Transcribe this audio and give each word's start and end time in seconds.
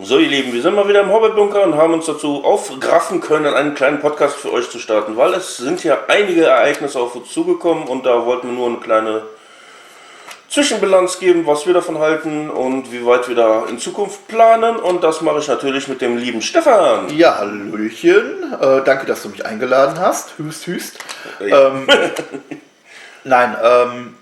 So, 0.00 0.20
ihr 0.20 0.28
Lieben, 0.28 0.52
wir 0.52 0.62
sind 0.62 0.76
mal 0.76 0.86
wieder 0.86 1.00
im 1.00 1.10
Hobbitbunker 1.10 1.60
und 1.64 1.74
haben 1.74 1.92
uns 1.92 2.06
dazu 2.06 2.44
aufgraffen 2.44 3.20
können, 3.20 3.52
einen 3.52 3.74
kleinen 3.74 3.98
Podcast 3.98 4.36
für 4.36 4.52
euch 4.52 4.70
zu 4.70 4.78
starten, 4.78 5.16
weil 5.16 5.34
es 5.34 5.56
sind 5.56 5.82
ja 5.82 5.98
einige 6.06 6.44
Ereignisse 6.44 7.00
auf 7.00 7.16
uns 7.16 7.32
zugekommen 7.32 7.88
und 7.88 8.06
da 8.06 8.24
wollten 8.24 8.46
wir 8.46 8.54
nur 8.54 8.68
eine 8.68 8.76
kleine 8.76 9.22
Zwischenbilanz 10.48 11.18
geben, 11.18 11.48
was 11.48 11.66
wir 11.66 11.74
davon 11.74 11.98
halten 11.98 12.48
und 12.48 12.92
wie 12.92 13.04
weit 13.04 13.28
wir 13.28 13.34
da 13.34 13.66
in 13.66 13.80
Zukunft 13.80 14.28
planen. 14.28 14.76
Und 14.76 15.02
das 15.02 15.20
mache 15.20 15.40
ich 15.40 15.48
natürlich 15.48 15.88
mit 15.88 16.00
dem 16.00 16.16
lieben 16.16 16.42
Stefan. 16.42 17.08
Ja, 17.16 17.38
Hallöchen. 17.38 18.52
Äh, 18.52 18.84
danke, 18.84 19.04
dass 19.04 19.24
du 19.24 19.30
mich 19.30 19.44
eingeladen 19.44 19.98
hast. 19.98 20.38
Hüst, 20.38 20.68
hüst. 20.68 20.98
Ähm, 21.40 21.88
nein, 23.24 23.56
ähm, 23.64 24.17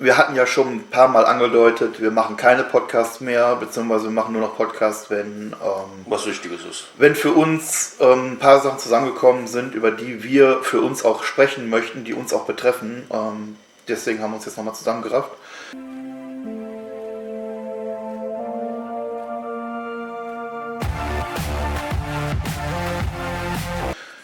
wir 0.00 0.16
hatten 0.16 0.34
ja 0.34 0.46
schon 0.46 0.68
ein 0.68 0.88
paar 0.88 1.08
Mal 1.08 1.26
angedeutet, 1.26 2.00
wir 2.00 2.10
machen 2.10 2.38
keine 2.38 2.64
Podcasts 2.64 3.20
mehr, 3.20 3.54
beziehungsweise 3.56 4.04
wir 4.04 4.10
machen 4.10 4.32
nur 4.32 4.40
noch 4.40 4.56
Podcasts, 4.56 5.10
wenn, 5.10 5.52
ähm, 5.52 6.06
was 6.06 6.26
Wichtiges 6.26 6.64
ist. 6.64 6.86
wenn 6.96 7.14
für 7.14 7.32
uns 7.32 7.96
ähm, 8.00 8.32
ein 8.32 8.38
paar 8.38 8.60
Sachen 8.60 8.78
zusammengekommen 8.78 9.46
sind, 9.46 9.74
über 9.74 9.90
die 9.90 10.22
wir 10.22 10.62
für 10.62 10.80
uns 10.80 11.04
auch 11.04 11.22
sprechen 11.22 11.68
möchten, 11.68 12.04
die 12.04 12.14
uns 12.14 12.32
auch 12.32 12.46
betreffen. 12.46 13.06
Ähm, 13.12 13.56
deswegen 13.88 14.22
haben 14.22 14.30
wir 14.30 14.36
uns 14.36 14.46
jetzt 14.46 14.56
nochmal 14.56 14.74
zusammengerafft. 14.74 15.32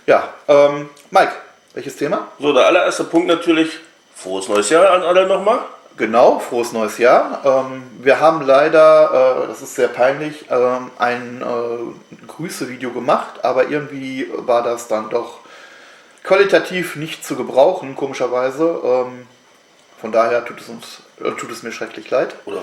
Ja, 0.06 0.32
ähm, 0.48 0.88
Mike, 1.10 1.32
welches 1.74 1.96
Thema? 1.96 2.28
So, 2.38 2.54
der 2.54 2.66
allererste 2.66 3.04
Punkt 3.04 3.26
natürlich, 3.26 3.80
frohes 4.16 4.48
neues 4.48 4.70
Jahr 4.70 4.90
an 4.90 5.02
alle 5.02 5.26
nochmal. 5.26 5.60
Genau, 5.96 6.40
frohes 6.40 6.72
neues 6.72 6.98
Jahr. 6.98 7.42
Ähm, 7.44 7.82
wir 8.00 8.20
haben 8.20 8.44
leider, 8.44 9.44
äh, 9.44 9.46
das 9.46 9.62
ist 9.62 9.76
sehr 9.76 9.88
peinlich, 9.88 10.46
ähm, 10.50 10.90
ein 10.98 11.42
äh, 11.42 12.26
Grüße-Video 12.26 12.90
gemacht, 12.90 13.44
aber 13.44 13.68
irgendwie 13.68 14.28
war 14.34 14.62
das 14.62 14.88
dann 14.88 15.08
doch 15.08 15.38
qualitativ 16.22 16.96
nicht 16.96 17.24
zu 17.24 17.36
gebrauchen, 17.36 17.94
komischerweise. 17.96 18.80
Ähm, 18.84 19.26
von 19.98 20.12
daher 20.12 20.44
tut 20.44 20.60
es 20.60 20.68
uns, 20.68 21.02
äh, 21.20 21.30
tut 21.32 21.50
es 21.50 21.62
mir 21.62 21.72
schrecklich 21.72 22.10
leid. 22.10 22.34
Oder 22.44 22.62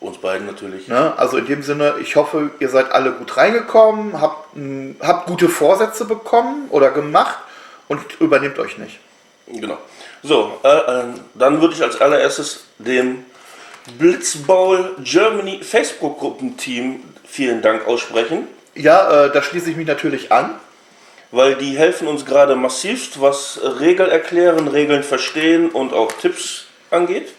uns 0.00 0.18
beiden 0.18 0.46
natürlich. 0.46 0.88
Ne? 0.88 1.14
Also 1.16 1.38
in 1.38 1.46
dem 1.46 1.62
Sinne, 1.62 1.94
ich 2.00 2.16
hoffe, 2.16 2.50
ihr 2.58 2.68
seid 2.68 2.92
alle 2.92 3.12
gut 3.12 3.36
reingekommen, 3.36 4.20
habt, 4.20 4.54
mh, 4.56 4.96
habt 5.00 5.26
gute 5.26 5.48
Vorsätze 5.48 6.04
bekommen 6.04 6.68
oder 6.68 6.90
gemacht 6.90 7.38
und 7.88 8.20
übernehmt 8.20 8.58
euch 8.58 8.76
nicht. 8.76 9.00
Genau. 9.46 9.78
So, 10.26 10.58
äh, 10.64 10.68
äh, 10.68 11.04
dann 11.34 11.60
würde 11.60 11.74
ich 11.74 11.82
als 11.82 12.00
allererstes 12.00 12.64
dem 12.78 13.26
Blitzball 13.98 14.92
Germany 15.02 15.60
Facebook-Gruppenteam 15.62 17.04
vielen 17.26 17.60
Dank 17.60 17.86
aussprechen, 17.86 18.48
Ja, 18.74 19.26
äh, 19.26 19.30
da 19.32 19.42
schließe 19.42 19.70
ich 19.70 19.76
mich 19.76 19.86
natürlich 19.86 20.32
an. 20.32 20.54
weil 21.30 21.56
die 21.56 21.76
helfen 21.76 22.06
uns 22.06 22.24
gerade 22.24 22.54
massivst, 22.54 23.20
was 23.20 23.58
Regel 23.80 24.08
erklären, 24.08 24.68
Regeln 24.68 25.02
verstehen 25.02 25.68
und 25.70 25.92
auch 25.92 26.12
Tipps 26.12 26.66
angeht. 26.90 27.32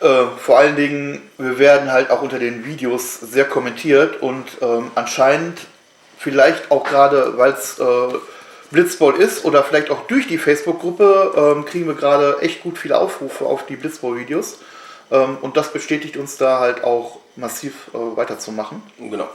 Äh, 0.00 0.26
vor 0.38 0.58
allen 0.58 0.76
Dingen, 0.76 1.20
wir 1.36 1.58
werden 1.58 1.90
halt 1.90 2.10
auch 2.10 2.22
unter 2.22 2.38
den 2.38 2.64
Videos 2.64 3.18
sehr 3.18 3.44
kommentiert 3.44 4.22
und 4.22 4.46
ähm, 4.62 4.92
anscheinend 4.94 5.58
vielleicht 6.16 6.70
auch 6.70 6.84
gerade, 6.84 7.36
weil 7.36 7.52
es 7.52 7.78
äh, 7.80 7.84
Blitzball 8.74 9.14
ist 9.14 9.44
oder 9.44 9.62
vielleicht 9.62 9.90
auch 9.90 10.06
durch 10.08 10.26
die 10.26 10.36
Facebook-Gruppe, 10.36 11.32
ähm, 11.36 11.64
kriegen 11.64 11.86
wir 11.86 11.94
gerade 11.94 12.38
echt 12.40 12.62
gut 12.62 12.76
viele 12.76 12.98
Aufrufe 12.98 13.46
auf 13.46 13.64
die 13.66 13.76
Blitzball-Videos. 13.76 14.58
Ähm, 15.10 15.38
und 15.40 15.56
das 15.56 15.72
bestätigt 15.72 16.16
uns 16.16 16.36
da 16.36 16.58
halt 16.58 16.82
auch 16.82 17.20
massiv 17.36 17.88
äh, 17.94 18.16
weiterzumachen. 18.16 18.82
Genau. 18.98 19.28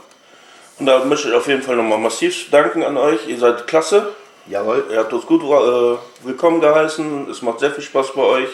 Und 0.78 0.86
da 0.86 1.04
möchte 1.04 1.28
ich 1.28 1.34
auf 1.34 1.48
jeden 1.48 1.62
Fall 1.62 1.76
nochmal 1.76 1.98
massiv 1.98 2.50
danken 2.50 2.84
an 2.84 2.96
euch. 2.96 3.26
Ihr 3.28 3.38
seid 3.38 3.66
klasse. 3.66 4.14
Jawohl. 4.46 4.84
Ihr 4.90 4.98
habt 4.98 5.12
uns 5.12 5.26
gut 5.26 5.42
äh, 5.42 5.98
willkommen 6.26 6.60
geheißen. 6.60 7.30
Es 7.30 7.42
macht 7.42 7.60
sehr 7.60 7.70
viel 7.70 7.84
Spaß 7.84 8.12
bei 8.14 8.22
euch. 8.22 8.48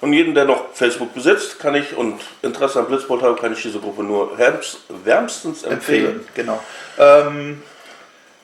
Und 0.00 0.12
jeden, 0.12 0.34
der 0.34 0.46
noch 0.46 0.72
Facebook 0.72 1.12
besitzt, 1.12 1.58
kann 1.58 1.74
ich 1.74 1.94
und 1.96 2.20
Interesse 2.42 2.78
an 2.78 2.86
Blitzball 2.86 3.20
hat, 3.20 3.40
kann 3.40 3.52
ich 3.52 3.62
diese 3.62 3.80
Gruppe 3.80 4.02
nur 4.02 4.38
wärmst, 4.38 4.80
wärmstens 5.04 5.62
empfehlen. 5.62 6.20
empfehlen. 6.20 6.28
Genau. 6.34 6.62
Ähm, 6.98 7.62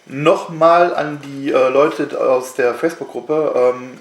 Nochmal 0.07 0.95
an 0.95 1.21
die 1.21 1.51
äh, 1.51 1.69
Leute 1.69 2.19
aus 2.21 2.55
der 2.55 2.75
Facebook-Gruppe 2.75 3.75
ähm, 3.75 3.99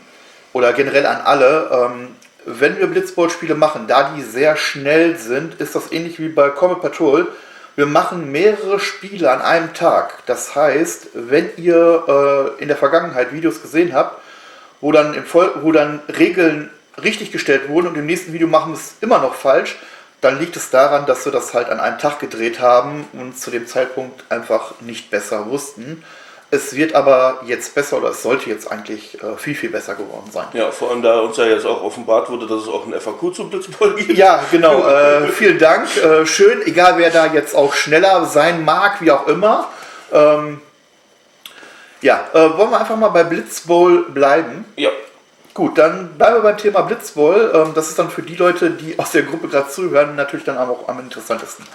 oder 0.54 0.72
generell 0.74 1.06
an 1.06 1.22
alle. 1.22 1.70
Ähm, 1.72 2.08
wenn 2.46 2.78
wir 2.78 2.86
Blitzball-Spiele 2.86 3.56
machen, 3.56 3.88
da 3.88 4.14
die 4.16 4.22
sehr 4.22 4.56
schnell 4.56 5.18
sind, 5.18 5.56
ist 5.56 5.74
das 5.74 5.92
ähnlich 5.92 6.20
wie 6.20 6.30
bei 6.30 6.50
Comet 6.50 6.82
Patrol. 6.82 7.28
Wir 7.76 7.88
machen 7.88 8.32
mehrere 8.32 8.80
Spiele 8.80 9.32
an 9.32 9.42
einem 9.42 9.74
Tag. 9.74 10.24
Das 10.28 10.56
heißt, 10.56 11.10
wenn 11.14 11.50
ihr 11.58 12.54
äh, 12.58 12.62
in 12.62 12.68
der 12.68 12.78
Vergangenheit 12.78 13.34
Videos 13.34 13.64
gesehen 13.64 13.94
habt, 13.94 14.22
wo 14.82 14.92
dann, 14.92 15.16
wo 15.62 15.72
dann 15.72 16.02
Regeln 16.08 16.70
richtig 17.02 17.32
gestellt 17.32 17.68
wurden 17.68 17.88
und 17.88 17.98
im 17.98 18.06
nächsten 18.06 18.32
Video 18.32 18.48
machen 18.48 18.74
wir 18.74 18.78
es 18.78 18.96
immer 19.02 19.20
noch 19.20 19.34
falsch, 19.34 19.78
dann 20.22 20.40
liegt 20.40 20.56
es 20.56 20.70
daran, 20.70 21.06
dass 21.06 21.26
wir 21.26 21.32
das 21.32 21.54
halt 21.54 21.70
an 21.70 21.80
einem 21.80 22.00
Tag 22.00 22.20
gedreht 22.20 22.60
haben 22.60 23.08
und 23.14 23.38
zu 23.38 23.52
dem 23.52 23.68
Zeitpunkt 23.68 24.24
einfach 24.30 24.74
nicht 24.82 25.12
besser 25.12 25.50
wussten. 25.50 26.04
Es 26.52 26.76
wird 26.76 26.94
aber 26.94 27.42
jetzt 27.46 27.74
besser 27.76 27.98
oder 27.98 28.10
es 28.10 28.22
sollte 28.22 28.50
jetzt 28.50 28.72
eigentlich 28.72 29.22
äh, 29.22 29.36
viel, 29.36 29.56
viel 29.56 29.72
besser 29.72 29.96
geworden 29.96 30.30
sein. 30.32 30.46
Ja, 30.54 30.72
vor 30.72 30.92
allem 30.92 31.02
da 31.02 31.20
uns 31.20 31.38
ja 31.38 31.46
jetzt 31.46 31.66
auch 31.66 31.84
offenbart 31.84 32.30
wurde, 32.30 32.48
dass 32.48 32.64
es 32.64 32.68
auch 32.68 32.86
ein 32.86 32.94
FAQ 32.94 33.36
zu 33.36 33.50
Blitzball 33.50 33.96
gibt. 33.96 34.18
Ja, 34.18 34.44
genau. 34.52 34.84
Äh, 34.96 35.28
vielen 35.30 35.58
Dank. 35.58 35.88
Äh, 35.98 36.26
schön, 36.26 36.62
egal 36.66 36.98
wer 36.98 37.10
da 37.10 37.26
jetzt 37.26 37.56
auch 37.56 37.74
schneller 37.74 38.26
sein 38.26 38.64
mag, 38.64 39.02
wie 39.02 39.12
auch 39.12 39.28
immer. 39.28 39.70
Ähm, 40.14 40.62
ja, 42.02 42.28
äh, 42.34 42.58
wollen 42.58 42.70
wir 42.70 42.80
einfach 42.80 42.98
mal 42.98 43.10
bei 43.10 43.24
Blitzbowl 43.24 44.10
bleiben. 44.10 44.66
Ja, 44.76 44.92
Gut, 45.56 45.78
dann 45.78 46.10
bleiben 46.18 46.36
wir 46.36 46.42
beim 46.42 46.58
Thema 46.58 46.82
Blitzbowl. 46.82 47.52
Ähm, 47.56 47.72
das 47.74 47.88
ist 47.90 47.98
dann 47.98 48.10
für 48.12 48.22
die 48.22 48.36
Leute, 48.36 48.72
die 48.72 49.00
aus 49.00 49.12
der 49.12 49.24
Gruppe 49.24 49.48
gerade 49.48 49.70
zuhören, 49.70 50.16
natürlich 50.16 50.46
dann 50.46 50.58
auch 50.58 50.88
am 50.90 51.00
interessantesten. 51.00 51.66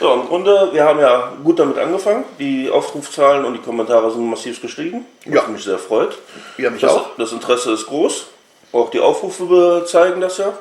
so, 0.00 0.12
im 0.14 0.26
Grunde, 0.26 0.70
wir 0.72 0.84
haben 0.84 0.98
ja 1.00 1.32
gut 1.44 1.58
damit 1.58 1.78
angefangen. 1.78 2.24
Die 2.38 2.70
Aufrufzahlen 2.70 3.44
und 3.44 3.52
die 3.54 3.60
Kommentare 3.60 4.10
sind 4.10 4.28
massiv 4.28 4.60
gestiegen, 4.62 5.04
was 5.26 5.34
Ja. 5.34 5.48
mich 5.48 5.62
sehr 5.64 5.78
freut. 5.78 6.16
Ja, 6.56 6.70
mich 6.70 6.80
Das, 6.80 6.92
auch. 6.92 7.10
das 7.18 7.30
Interesse 7.32 7.72
ist 7.72 7.86
groß. 7.86 8.26
Auch 8.72 8.90
die 8.90 9.00
Aufrufe 9.00 9.84
zeigen 9.86 10.20
das 10.22 10.38
ja. 10.38 10.52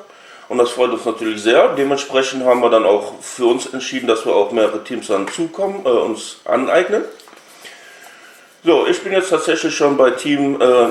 Und 0.49 0.57
das 0.59 0.69
freut 0.69 0.91
uns 0.91 1.05
natürlich 1.05 1.41
sehr. 1.41 1.69
Dementsprechend 1.75 2.45
haben 2.45 2.59
wir 2.61 2.69
dann 2.69 2.85
auch 2.85 3.13
für 3.21 3.45
uns 3.45 3.65
entschieden, 3.67 4.05
dass 4.07 4.25
wir 4.25 4.35
auch 4.35 4.51
mehrere 4.51 4.83
Teams 4.83 5.07
dann 5.07 5.27
zukommen, 5.29 5.81
äh, 5.85 5.89
uns 5.89 6.37
aneignen. 6.45 7.03
So, 8.63 8.85
ich 8.85 9.01
bin 9.03 9.13
jetzt 9.13 9.29
tatsächlich 9.29 9.73
schon 9.75 9.95
bei 9.95 10.11
Team, 10.11 10.59
äh, 10.59 10.63
äh, 10.65 10.89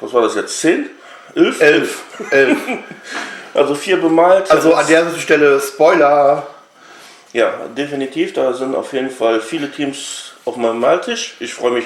was 0.00 0.12
war 0.12 0.22
das 0.22 0.34
jetzt, 0.36 0.60
10? 0.60 0.90
11? 1.34 1.60
Elf. 1.60 2.02
Elf. 2.30 2.58
Also 3.54 3.76
vier 3.76 4.00
bemalt. 4.00 4.50
Also 4.50 4.74
an 4.74 4.84
der 4.88 5.08
Stelle 5.16 5.60
Spoiler. 5.60 6.44
Ja, 7.32 7.52
definitiv. 7.76 8.32
Da 8.32 8.52
sind 8.52 8.74
auf 8.74 8.92
jeden 8.92 9.10
Fall 9.10 9.40
viele 9.40 9.70
Teams 9.70 10.32
auf 10.44 10.56
meinem 10.56 10.80
Maltisch. 10.80 11.36
Ich 11.38 11.54
freue 11.54 11.70
mich 11.70 11.84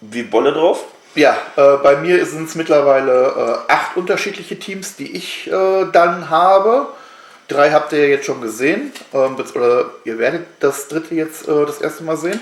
wie 0.00 0.22
Bolle 0.22 0.52
drauf. 0.54 0.84
Ja, 1.14 1.36
äh, 1.56 1.76
bei 1.82 1.96
mir 1.96 2.24
sind 2.26 2.48
es 2.48 2.54
mittlerweile 2.54 3.66
äh, 3.68 3.72
acht 3.72 3.96
unterschiedliche 3.96 4.58
Teams, 4.58 4.96
die 4.96 5.14
ich 5.14 5.46
äh, 5.46 5.84
dann 5.92 6.30
habe. 6.30 6.88
Drei 7.48 7.70
habt 7.70 7.92
ihr 7.92 8.08
jetzt 8.08 8.24
schon 8.24 8.40
gesehen. 8.40 8.92
Ähm, 9.12 9.36
oder 9.54 9.90
ihr 10.04 10.18
werdet 10.18 10.46
das 10.60 10.88
dritte 10.88 11.14
jetzt 11.14 11.46
äh, 11.46 11.66
das 11.66 11.80
erste 11.80 12.02
Mal 12.02 12.16
sehen. 12.16 12.40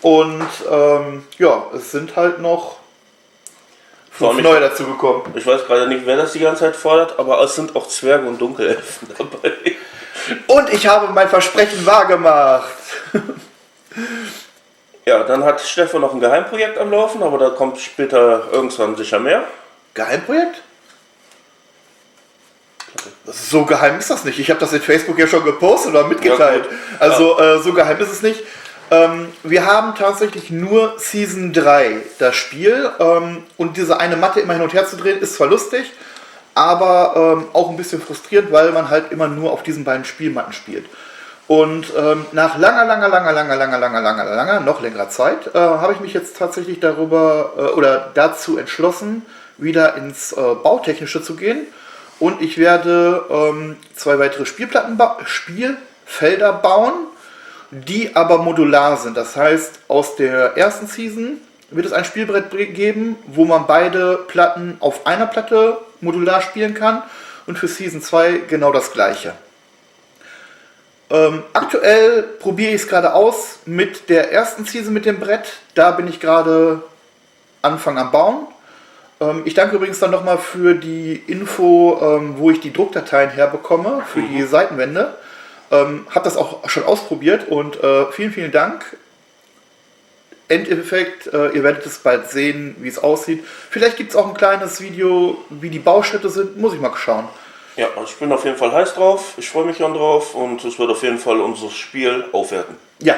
Und 0.00 0.46
ähm, 0.70 1.24
ja, 1.38 1.66
es 1.74 1.90
sind 1.90 2.16
halt 2.16 2.40
noch 2.40 2.78
fünf 4.18 4.42
neue 4.42 4.60
dazu 4.60 4.84
gekommen. 4.84 5.32
Ich 5.34 5.46
weiß 5.46 5.66
gerade 5.66 5.86
nicht, 5.88 6.06
wer 6.06 6.16
das 6.16 6.32
die 6.32 6.40
ganze 6.40 6.60
Zeit 6.60 6.76
fordert, 6.76 7.18
aber 7.18 7.40
es 7.42 7.54
sind 7.54 7.76
auch 7.76 7.86
Zwerge 7.88 8.26
und 8.26 8.40
Dunkelelfen 8.40 9.08
dabei. 9.18 9.76
Und 10.46 10.72
ich 10.72 10.86
habe 10.86 11.12
mein 11.12 11.28
Versprechen 11.28 11.84
wahrgemacht. 11.86 12.68
Ja, 15.04 15.22
dann 15.22 15.44
hat 15.44 15.60
Stefan 15.60 16.00
noch 16.00 16.12
ein 16.12 16.20
Geheimprojekt 16.20 16.78
am 16.78 16.90
Laufen, 16.90 17.22
aber 17.22 17.38
da 17.38 17.50
kommt 17.50 17.78
später 17.78 18.48
irgendwann 18.50 18.96
sicher 18.96 19.20
mehr. 19.20 19.44
Geheimprojekt? 19.94 20.62
So 23.26 23.64
geheim 23.64 23.98
ist 23.98 24.10
das 24.10 24.24
nicht. 24.24 24.38
Ich 24.38 24.50
habe 24.50 24.60
das 24.60 24.72
in 24.72 24.80
Facebook 24.80 25.18
ja 25.18 25.26
schon 25.26 25.44
gepostet 25.44 25.90
oder 25.90 26.06
mitgeteilt. 26.06 26.64
Ja, 26.64 26.98
also 26.98 27.38
äh, 27.38 27.58
so 27.60 27.72
geheim 27.72 28.00
ist 28.00 28.10
es 28.10 28.22
nicht. 28.22 28.42
Ähm, 28.90 29.32
wir 29.42 29.66
haben 29.66 29.94
tatsächlich 29.96 30.50
nur 30.50 30.94
Season 30.98 31.52
3 31.52 31.96
das 32.18 32.36
Spiel. 32.36 32.90
Ähm, 32.98 33.44
und 33.56 33.76
diese 33.76 33.98
eine 33.98 34.16
Matte 34.16 34.40
immer 34.40 34.52
hin 34.52 34.62
und 34.62 34.72
her 34.72 34.86
zu 34.86 34.96
drehen, 34.96 35.20
ist 35.20 35.34
zwar 35.34 35.48
lustig, 35.48 35.92
aber 36.54 37.14
ähm, 37.16 37.44
auch 37.52 37.70
ein 37.70 37.76
bisschen 37.76 38.00
frustrierend, 38.00 38.52
weil 38.52 38.72
man 38.72 38.88
halt 38.88 39.10
immer 39.10 39.28
nur 39.28 39.52
auf 39.52 39.62
diesen 39.62 39.84
beiden 39.84 40.04
Spielmatten 40.04 40.52
spielt. 40.52 40.86
Und 41.48 41.92
ähm, 41.96 42.26
nach 42.32 42.58
langer, 42.58 42.84
langer, 42.84 43.08
langer, 43.08 43.32
langer, 43.32 43.56
langer, 43.56 43.78
langer, 43.78 44.00
langer, 44.00 44.24
langer, 44.24 44.60
noch 44.60 44.80
längerer 44.80 45.08
Zeit, 45.10 45.54
äh, 45.54 45.58
habe 45.58 45.92
ich 45.92 46.00
mich 46.00 46.12
jetzt 46.12 46.36
tatsächlich 46.36 46.80
darüber 46.80 47.52
äh, 47.56 47.60
oder 47.76 48.10
dazu 48.14 48.58
entschlossen, 48.58 49.24
wieder 49.56 49.96
ins 49.96 50.32
äh, 50.32 50.36
Bautechnische 50.36 51.22
zu 51.22 51.36
gehen. 51.36 51.66
Und 52.18 52.40
ich 52.40 52.58
werde 52.58 53.24
ähm, 53.30 53.76
zwei 53.94 54.18
weitere 54.18 54.46
Spielplatten 54.46 54.96
ba 54.96 55.18
Spielfelder 55.24 56.52
bauen 56.52 56.94
die 57.70 58.14
aber 58.14 58.38
modular 58.38 58.96
sind. 58.96 59.16
Das 59.16 59.36
heißt, 59.36 59.80
aus 59.88 60.16
der 60.16 60.56
ersten 60.56 60.86
Season 60.86 61.38
wird 61.70 61.86
es 61.86 61.92
ein 61.92 62.04
Spielbrett 62.04 62.50
geben, 62.74 63.16
wo 63.26 63.44
man 63.44 63.66
beide 63.66 64.18
Platten 64.28 64.76
auf 64.80 65.06
einer 65.06 65.26
Platte 65.26 65.78
modular 66.00 66.40
spielen 66.40 66.74
kann 66.74 67.02
und 67.46 67.58
für 67.58 67.68
Season 67.68 68.00
2 68.00 68.42
genau 68.48 68.72
das 68.72 68.92
gleiche. 68.92 69.32
Ähm, 71.08 71.44
aktuell 71.52 72.22
probiere 72.22 72.70
ich 72.70 72.82
es 72.82 72.88
gerade 72.88 73.14
aus 73.14 73.60
mit 73.64 74.08
der 74.08 74.32
ersten 74.32 74.64
Season 74.64 74.92
mit 74.92 75.06
dem 75.06 75.20
Brett. 75.20 75.54
Da 75.74 75.92
bin 75.92 76.08
ich 76.08 76.18
gerade 76.18 76.82
Anfang 77.62 77.98
am 77.98 78.10
Bauen. 78.10 78.46
Ähm, 79.20 79.42
ich 79.44 79.54
danke 79.54 79.76
übrigens 79.76 80.00
dann 80.00 80.10
nochmal 80.10 80.38
für 80.38 80.74
die 80.74 81.14
Info, 81.14 81.98
ähm, 82.02 82.34
wo 82.38 82.50
ich 82.50 82.60
die 82.60 82.72
Druckdateien 82.72 83.30
herbekomme, 83.30 84.02
für 84.12 84.18
mhm. 84.18 84.36
die 84.36 84.42
Seitenwände. 84.42 85.14
Ähm, 85.70 86.06
habe 86.10 86.24
das 86.24 86.36
auch 86.36 86.68
schon 86.68 86.84
ausprobiert 86.84 87.48
und 87.48 87.82
äh, 87.82 88.06
vielen, 88.12 88.32
vielen 88.32 88.52
Dank. 88.52 88.96
Endeffekt, 90.48 91.26
äh, 91.26 91.48
ihr 91.48 91.64
werdet 91.64 91.84
es 91.86 91.98
bald 91.98 92.30
sehen, 92.30 92.76
wie 92.78 92.88
es 92.88 92.98
aussieht. 92.98 93.44
Vielleicht 93.70 93.96
gibt 93.96 94.10
es 94.10 94.16
auch 94.16 94.28
ein 94.28 94.34
kleines 94.34 94.80
Video, 94.80 95.38
wie 95.50 95.70
die 95.70 95.80
Bauschritte 95.80 96.28
sind. 96.28 96.56
Muss 96.56 96.72
ich 96.72 96.80
mal 96.80 96.94
schauen. 96.96 97.28
Ja, 97.76 97.88
also 97.96 98.04
ich 98.04 98.16
bin 98.16 98.30
auf 98.32 98.44
jeden 98.44 98.56
Fall 98.56 98.72
heiß 98.72 98.94
drauf. 98.94 99.34
Ich 99.36 99.50
freue 99.50 99.64
mich 99.64 99.78
dann 99.78 99.92
drauf 99.92 100.34
und 100.34 100.64
es 100.64 100.78
wird 100.78 100.90
auf 100.90 101.02
jeden 101.02 101.18
Fall 101.18 101.40
unser 101.40 101.70
Spiel 101.70 102.24
aufwerten. 102.32 102.76
Ja. 103.00 103.16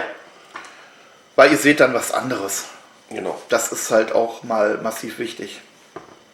Weil 1.37 1.53
ihr 1.53 1.59
seht 1.59 1.81
dann 1.81 1.93
was 1.93 2.13
anderes. 2.13 2.65
Genau. 3.11 3.41
Das 3.51 3.73
ist 3.73 3.91
halt 3.91 4.13
auch 4.13 4.43
mal 4.43 4.79
massiv 4.83 5.19
wichtig. 5.19 5.61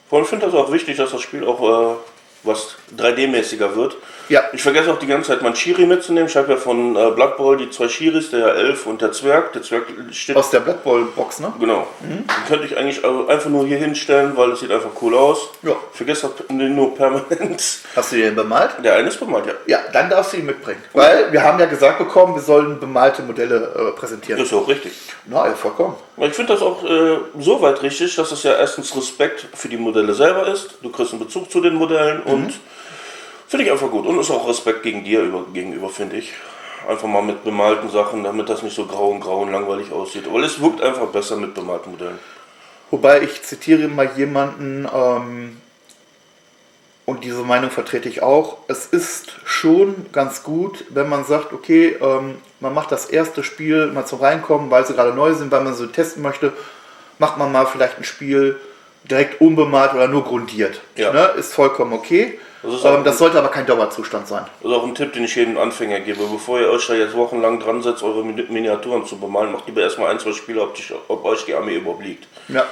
Vor 0.09 0.19
allem 0.19 0.27
finde 0.27 0.47
ich 0.47 0.53
das 0.53 0.61
auch 0.61 0.73
wichtig, 0.73 0.97
dass 0.97 1.11
das 1.11 1.21
Spiel 1.21 1.45
auch 1.45 1.61
äh, 1.61 1.97
was 2.45 2.77
3D-mäßiger 2.97 3.75
wird. 3.75 3.97
Ja. 4.29 4.43
Ich 4.53 4.63
vergesse 4.63 4.93
auch 4.93 4.99
die 4.99 5.07
ganze 5.07 5.29
Zeit 5.29 5.43
mein 5.43 5.55
Shiri 5.55 5.87
mitzunehmen. 5.87 6.29
Ich 6.29 6.37
habe 6.37 6.53
ja 6.53 6.57
von 6.57 6.97
äh, 6.97 7.11
Blood 7.11 7.37
Bowl 7.37 7.57
die 7.57 7.71
zwei 7.71 7.89
Shiris, 7.89 8.31
der 8.31 8.55
Elf 8.55 8.87
und 8.87 9.03
der 9.03 9.13
Zwerg. 9.13 9.53
Der 9.53 9.63
Zwerg 9.63 9.85
steht. 10.11 10.37
Aus 10.37 10.51
der 10.51 10.61
Blood 10.61 10.83
Bowl 10.83 11.05
Box, 11.07 11.41
ne? 11.41 11.53
Genau. 11.59 11.87
Mhm. 12.01 12.09
Den 12.09 12.27
könnte 12.49 12.67
ich 12.67 12.77
eigentlich 12.77 13.05
einfach 13.05 13.51
nur 13.51 13.67
hier 13.67 13.79
hinstellen, 13.79 14.37
weil 14.37 14.53
es 14.53 14.61
sieht 14.61 14.71
einfach 14.71 14.91
cool 15.03 15.15
aus. 15.15 15.51
Ja. 15.63 15.73
Ich 15.93 15.97
vergesse 15.97 16.31
den 16.49 16.75
nur 16.75 16.95
permanent. 16.95 17.63
Hast 17.97 18.13
du 18.13 18.17
den 18.17 18.35
bemalt? 18.35 18.71
Der 18.83 18.97
eine 18.97 19.09
ist 19.09 19.19
bemalt, 19.19 19.47
ja. 19.47 19.53
Ja, 19.67 19.79
dann 19.93 20.11
darfst 20.11 20.33
du 20.33 20.39
ihn 20.39 20.47
mitbringen. 20.47 20.83
Weil 20.93 21.33
wir 21.33 21.43
haben 21.43 21.59
ja 21.59 21.67
gesagt 21.67 21.99
bekommen, 21.99 22.35
wir 22.35 22.43
sollen 22.43 22.81
bemalte 22.81 23.23
Modelle 23.23 23.73
äh, 23.75 23.99
präsentieren. 23.99 24.39
Das 24.39 24.49
ist 24.49 24.55
auch 24.55 24.69
richtig. 24.69 24.93
Na, 25.27 25.47
ja, 25.47 25.55
vollkommen. 25.55 25.97
Ich 26.17 26.33
finde 26.33 26.53
das 26.53 26.63
auch 26.63 26.85
äh, 26.85 27.19
so 27.39 27.61
weit 27.61 27.83
richtig, 27.83 28.15
dass 28.17 28.31
es 28.33 28.43
ja 28.43 28.55
erstens 28.55 28.97
Respekt 28.97 29.47
für 29.55 29.69
die 29.69 29.77
Modelle 29.77 30.15
selber 30.15 30.47
ist. 30.47 30.79
Du 30.83 30.91
kriegst 30.91 31.13
einen 31.13 31.23
Bezug 31.23 31.51
zu 31.51 31.61
den 31.61 31.75
Modellen 31.75 32.23
mhm. 32.25 32.33
und 32.33 32.55
Finde 33.47 33.67
ich 33.67 33.73
einfach 33.73 33.91
gut. 33.91 34.07
Und 34.07 34.19
ist 34.19 34.31
auch 34.31 34.49
Respekt 34.49 34.83
gegen 34.83 35.05
dir 35.05 35.23
über, 35.23 35.45
gegenüber, 35.53 35.89
finde 35.89 36.17
ich. 36.17 36.33
Einfach 36.89 37.09
mal 37.09 37.23
mit 37.23 37.45
bemalten 37.45 37.89
Sachen, 37.89 38.25
damit 38.25 38.49
das 38.49 38.63
nicht 38.63 38.77
so 38.77 38.87
grau 38.87 39.09
und 39.09 39.21
grau 39.21 39.41
und 39.41 39.53
langweilig 39.53 39.91
aussieht. 39.93 40.27
Aber 40.27 40.41
es 40.41 40.61
wirkt 40.61 40.83
einfach 40.83 41.07
besser 41.07 41.37
mit 41.37 41.55
bemalten 41.55 41.93
Modellen. 41.93 42.19
Wobei 42.91 43.23
ich 43.23 43.43
zitiere 43.43 43.89
mal 43.89 44.11
jemanden, 44.17 44.89
ähm, 44.95 45.57
und 47.07 47.25
diese 47.25 47.43
Meinung 47.43 47.71
vertrete 47.71 48.09
ich 48.09 48.23
auch. 48.23 48.59
Es 48.67 48.87
ist 48.87 49.37
schon 49.45 50.07
ganz 50.13 50.43
gut, 50.43 50.87
wenn 50.89 51.09
man 51.09 51.25
sagt, 51.25 51.53
okay, 51.53 51.97
ähm, 52.01 52.37
man 52.61 52.73
macht 52.73 52.93
das 52.93 53.07
erste 53.07 53.43
Spiel 53.43 53.89
mal 53.89 54.07
zum 54.07 54.21
Reinkommen, 54.21 54.71
weil 54.71 54.87
sie 54.87 54.95
gerade 54.95 55.13
neu 55.13 55.35
sind, 55.35 55.51
weil 55.51 55.63
man 55.63 55.75
so 55.75 55.87
testen 55.87 56.23
möchte, 56.23 56.55
macht 57.19 57.37
man 57.37 57.53
mal 57.53 57.67
vielleicht 57.67 57.99
ein 57.99 58.05
Spiel 58.05 58.59
direkt 59.05 59.41
unbemalt 59.43 59.93
oder 59.93 60.09
nur 60.09 60.25
grundiert. 60.25 60.81
Ja. 60.97 61.13
Ne? 61.13 61.33
Ist 61.37 61.53
vollkommen 61.53 61.93
okay. 61.93 62.39
Das, 62.65 62.85
ähm, 62.85 63.05
das 63.05 63.19
sollte 63.19 63.39
aber 63.39 63.49
kein 63.49 63.67
Dauerzustand 63.67 64.27
sein. 64.27 64.45
Das 64.63 64.71
ist 64.71 64.77
auch 64.77 64.85
ein 64.85 64.95
Tipp, 64.95 65.13
den 65.13 65.25
ich 65.25 65.35
jedem 65.37 65.59
Anfänger 65.59 66.01
gebe. 66.01 66.25
Bevor 66.27 66.61
ihr 66.61 66.71
euch 66.71 66.87
da 66.87 66.95
jetzt 66.95 67.15
wochenlang 67.15 67.61
dran 67.61 67.83
setzt, 67.83 68.03
eure 68.03 68.25
Miniaturen 68.25 69.05
zu 69.05 69.19
bemalen, 69.19 69.53
macht 69.53 69.67
lieber 69.67 69.83
erstmal 69.83 70.11
ein, 70.11 70.19
zwei 70.19 70.33
Spiele, 70.33 70.63
ob, 70.63 70.75
dich, 70.75 70.93
ob 71.09 71.25
euch 71.25 71.45
die 71.45 71.55
Armee 71.55 71.77
überhaupt 71.77 72.05
liegt. 72.05 72.27
Ja. 72.49 72.65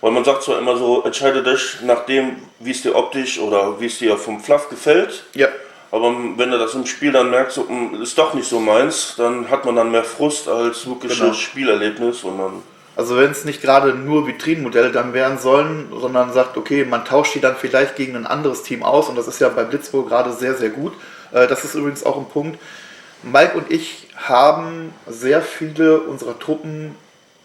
Weil 0.00 0.12
man 0.12 0.24
sagt 0.24 0.42
zwar 0.42 0.58
immer 0.58 0.76
so, 0.76 1.02
entscheide 1.02 1.42
dich 1.42 1.78
nach 1.82 2.04
dem, 2.06 2.36
wie 2.60 2.70
es 2.70 2.82
dir 2.82 2.94
optisch 2.94 3.38
oder 3.38 3.80
wie 3.80 3.86
es 3.86 3.98
dir 3.98 4.16
vom 4.16 4.40
Fluff 4.40 4.68
gefällt. 4.68 5.24
Ja. 5.34 5.48
Aber 5.90 6.14
wenn 6.36 6.50
du 6.50 6.58
das 6.58 6.74
im 6.74 6.86
Spiel 6.86 7.12
dann 7.12 7.30
merkst, 7.30 7.56
so, 7.56 7.66
hm, 7.66 8.00
ist 8.02 8.18
doch 8.18 8.34
nicht 8.34 8.48
so 8.48 8.60
meins, 8.60 9.14
dann 9.16 9.50
hat 9.50 9.64
man 9.64 9.76
dann 9.76 9.90
mehr 9.90 10.04
Frust 10.04 10.46
als 10.46 10.86
wirkliches 10.86 11.18
genau. 11.18 11.32
Spielerlebnis 11.32 12.22
und 12.24 12.38
dann 12.38 12.62
also 12.98 13.16
wenn 13.16 13.30
es 13.30 13.44
nicht 13.44 13.62
gerade 13.62 13.94
nur 13.94 14.26
Vitrinenmodelle 14.26 14.90
dann 14.90 15.12
wären 15.12 15.38
sollen, 15.38 15.86
sondern 16.00 16.32
sagt, 16.32 16.56
okay, 16.56 16.84
man 16.84 17.04
tauscht 17.04 17.32
die 17.32 17.40
dann 17.40 17.54
vielleicht 17.54 17.94
gegen 17.94 18.16
ein 18.16 18.26
anderes 18.26 18.64
Team 18.64 18.82
aus 18.82 19.08
und 19.08 19.16
das 19.16 19.28
ist 19.28 19.40
ja 19.40 19.48
bei 19.50 19.62
Blitzburg 19.62 20.08
gerade 20.08 20.32
sehr, 20.32 20.56
sehr 20.56 20.70
gut. 20.70 20.94
Äh, 21.30 21.46
das 21.46 21.64
ist 21.64 21.76
übrigens 21.76 22.04
auch 22.04 22.18
ein 22.18 22.28
Punkt. 22.28 22.58
Mike 23.22 23.56
und 23.56 23.70
ich 23.70 24.08
haben 24.16 24.92
sehr 25.06 25.42
viele 25.42 26.00
unserer 26.00 26.36
Truppen 26.40 26.96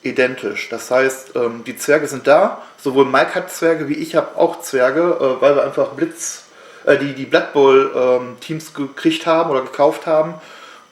identisch. 0.01 0.69
Das 0.69 0.89
heißt, 0.89 1.35
ähm, 1.35 1.63
die 1.67 1.77
Zwerge 1.77 2.07
sind 2.07 2.25
da. 2.25 2.63
Sowohl 2.81 3.05
Mike 3.05 3.35
hat 3.35 3.51
Zwerge 3.51 3.87
wie 3.87 3.93
ich 3.93 4.15
habe 4.15 4.35
auch 4.35 4.61
Zwerge, 4.61 5.19
äh, 5.21 5.39
weil 5.39 5.55
wir 5.55 5.63
einfach 5.63 5.89
Blitz, 5.89 6.45
äh, 6.85 6.97
die, 6.97 7.13
die 7.13 7.25
Blood 7.25 7.53
Bowl 7.53 7.91
ähm, 7.95 8.37
Teams 8.39 8.73
gekriegt 8.73 9.27
haben 9.27 9.51
oder 9.51 9.61
gekauft 9.61 10.07
haben 10.07 10.33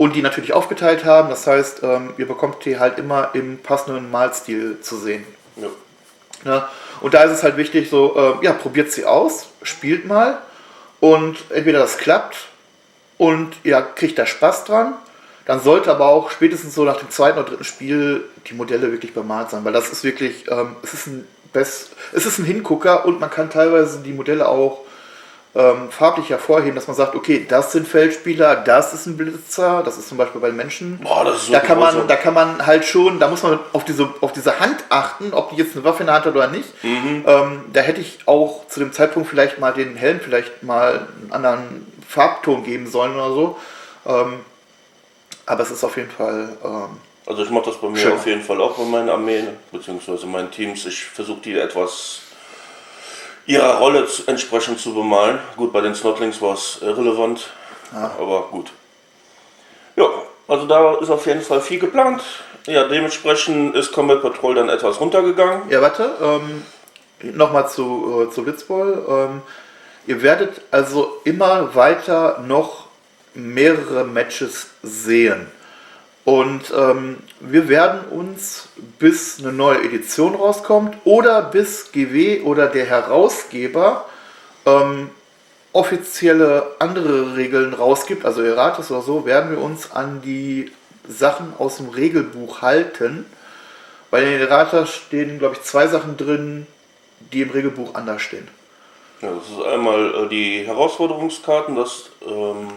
und 0.01 0.15
die 0.15 0.23
natürlich 0.23 0.51
aufgeteilt 0.51 1.05
haben. 1.05 1.29
Das 1.29 1.45
heißt, 1.45 1.83
ähm, 1.83 2.15
ihr 2.17 2.27
bekommt 2.27 2.65
die 2.65 2.79
halt 2.79 2.97
immer 2.97 3.29
im 3.33 3.59
passenden 3.59 4.09
Malstil 4.09 4.79
zu 4.81 4.97
sehen. 4.97 5.23
Ja. 5.57 5.67
ja. 6.43 6.69
Und 7.01 7.13
da 7.13 7.21
ist 7.21 7.33
es 7.33 7.43
halt 7.43 7.55
wichtig, 7.55 7.91
so, 7.91 8.15
äh, 8.17 8.43
ja, 8.43 8.53
probiert 8.53 8.91
sie 8.91 9.05
aus, 9.05 9.49
spielt 9.61 10.07
mal 10.07 10.39
und 11.01 11.37
entweder 11.51 11.77
das 11.77 11.99
klappt 11.99 12.47
und 13.19 13.53
ihr 13.61 13.79
kriegt 13.79 14.17
da 14.17 14.25
Spaß 14.25 14.63
dran, 14.63 14.95
dann 15.45 15.59
sollte 15.59 15.91
aber 15.91 16.07
auch 16.07 16.31
spätestens 16.31 16.73
so 16.73 16.83
nach 16.83 16.97
dem 16.97 17.11
zweiten 17.11 17.37
oder 17.37 17.49
dritten 17.49 17.63
Spiel 17.63 18.23
die 18.47 18.55
Modelle 18.55 18.91
wirklich 18.91 19.13
bemalt 19.13 19.51
sein, 19.51 19.63
weil 19.65 19.73
das 19.73 19.89
ist 19.91 20.03
wirklich, 20.03 20.49
ähm, 20.49 20.77
es, 20.81 20.95
ist 20.95 21.05
ein 21.05 21.27
Best, 21.53 21.91
es 22.11 22.25
ist 22.25 22.39
ein 22.39 22.45
Hingucker 22.45 23.05
und 23.05 23.19
man 23.19 23.29
kann 23.29 23.51
teilweise 23.51 23.99
die 23.99 24.13
Modelle 24.13 24.47
auch 24.47 24.79
ähm, 25.53 25.89
farblich 25.89 26.29
hervorheben, 26.29 26.75
dass 26.75 26.87
man 26.87 26.95
sagt, 26.95 27.13
okay, 27.13 27.45
das 27.47 27.73
sind 27.73 27.85
Feldspieler, 27.85 28.55
das 28.55 28.93
ist 28.93 29.05
ein 29.05 29.17
Blitzer, 29.17 29.83
das 29.83 29.97
ist 29.97 30.07
zum 30.07 30.17
Beispiel 30.17 30.39
bei 30.39 30.51
Menschen. 30.51 30.99
Boah, 30.99 31.25
das 31.25 31.37
ist 31.37 31.47
so 31.47 31.53
da 31.53 31.59
kann 31.59 31.77
man, 31.77 32.07
da 32.07 32.15
kann 32.15 32.33
man 32.33 32.65
halt 32.65 32.85
schon, 32.85 33.19
da 33.19 33.27
muss 33.27 33.43
man 33.43 33.59
auf 33.73 33.83
diese, 33.83 34.09
auf 34.21 34.31
diese 34.31 34.59
Hand 34.61 34.77
achten, 34.89 35.33
ob 35.33 35.49
die 35.49 35.57
jetzt 35.57 35.75
eine 35.75 35.83
Waffe 35.83 36.03
in 36.03 36.07
der 36.07 36.15
Hand 36.15 36.25
hat 36.25 36.35
oder 36.35 36.47
nicht. 36.47 36.69
Mhm. 36.83 37.25
Ähm, 37.27 37.65
da 37.73 37.81
hätte 37.81 37.99
ich 37.99 38.19
auch 38.27 38.67
zu 38.69 38.79
dem 38.79 38.93
Zeitpunkt 38.93 39.27
vielleicht 39.27 39.59
mal 39.59 39.73
den 39.73 39.97
Helm 39.97 40.21
vielleicht 40.21 40.63
mal 40.63 41.07
einen 41.23 41.31
anderen 41.33 41.85
Farbton 42.07 42.63
geben 42.63 42.87
sollen 42.87 43.15
oder 43.15 43.33
so. 43.33 43.57
Ähm, 44.05 44.39
aber 45.45 45.63
es 45.63 45.71
ist 45.71 45.83
auf 45.83 45.97
jeden 45.97 46.11
Fall. 46.11 46.57
Ähm, 46.63 46.97
also 47.25 47.43
ich 47.43 47.49
mache 47.49 47.65
das 47.65 47.77
bei 47.79 47.89
mir 47.89 47.99
schön. 47.99 48.13
auf 48.13 48.25
jeden 48.25 48.41
Fall 48.41 48.61
auch 48.61 48.77
bei 48.77 48.85
meinen 48.85 49.09
Armeen, 49.09 49.47
beziehungsweise 49.71 50.25
meinen 50.27 50.49
Teams. 50.49 50.85
Ich 50.85 51.03
versuche 51.03 51.41
die 51.41 51.57
etwas 51.57 52.21
ihrer 53.51 53.77
Rolle 53.79 54.07
entsprechend 54.27 54.79
zu 54.79 54.93
bemalen. 54.93 55.39
Gut, 55.57 55.73
bei 55.73 55.81
den 55.81 55.93
Snotlings 55.93 56.41
war 56.41 56.53
es 56.53 56.79
relevant, 56.81 57.49
ja. 57.91 58.11
aber 58.17 58.47
gut. 58.49 58.71
Ja, 59.97 60.05
also 60.47 60.65
da 60.65 60.95
ist 60.95 61.09
auf 61.09 61.25
jeden 61.25 61.41
Fall 61.41 61.59
viel 61.59 61.79
geplant. 61.79 62.21
Ja, 62.65 62.87
dementsprechend 62.87 63.75
ist 63.75 63.91
Combat 63.91 64.21
Patrol 64.21 64.55
dann 64.55 64.69
etwas 64.69 64.99
runtergegangen. 65.01 65.63
Ja, 65.69 65.81
warte, 65.81 66.11
ähm, 66.21 66.63
nochmal 67.35 67.69
zu, 67.69 68.25
äh, 68.27 68.31
zu 68.31 68.43
Blitzball. 68.43 69.03
Ähm, 69.09 69.41
ihr 70.07 70.21
werdet 70.21 70.61
also 70.71 71.19
immer 71.25 71.75
weiter 71.75 72.43
noch 72.47 72.85
mehrere 73.33 74.05
Matches 74.05 74.67
sehen. 74.81 75.47
Und 76.23 76.71
ähm, 76.75 77.17
wir 77.39 77.67
werden 77.67 78.01
uns, 78.09 78.69
bis 78.99 79.39
eine 79.39 79.51
neue 79.51 79.83
Edition 79.83 80.35
rauskommt 80.35 80.95
oder 81.03 81.41
bis 81.41 81.91
GW 81.91 82.41
oder 82.41 82.67
der 82.67 82.85
Herausgeber 82.85 84.05
ähm, 84.65 85.09
offizielle 85.73 86.75
andere 86.79 87.35
Regeln 87.35 87.73
rausgibt, 87.73 88.25
also 88.25 88.41
Errates 88.41 88.91
oder 88.91 89.01
so, 89.01 89.25
werden 89.25 89.51
wir 89.51 89.61
uns 89.61 89.91
an 89.91 90.21
die 90.21 90.71
Sachen 91.07 91.53
aus 91.57 91.77
dem 91.77 91.89
Regelbuch 91.89 92.61
halten. 92.61 93.25
Bei 94.11 94.21
den 94.21 94.39
Errata 94.39 94.85
stehen, 94.85 95.39
glaube 95.39 95.55
ich, 95.55 95.63
zwei 95.63 95.87
Sachen 95.87 96.17
drin, 96.17 96.67
die 97.33 97.41
im 97.41 97.49
Regelbuch 97.49 97.95
anders 97.95 98.21
stehen. 98.21 98.47
Ja, 99.21 99.29
das 99.31 99.49
ist 99.49 99.65
einmal 99.65 100.25
äh, 100.25 100.29
die 100.29 100.67
Herausforderungskarten, 100.67 101.75
das 101.75 102.09
ähm 102.27 102.67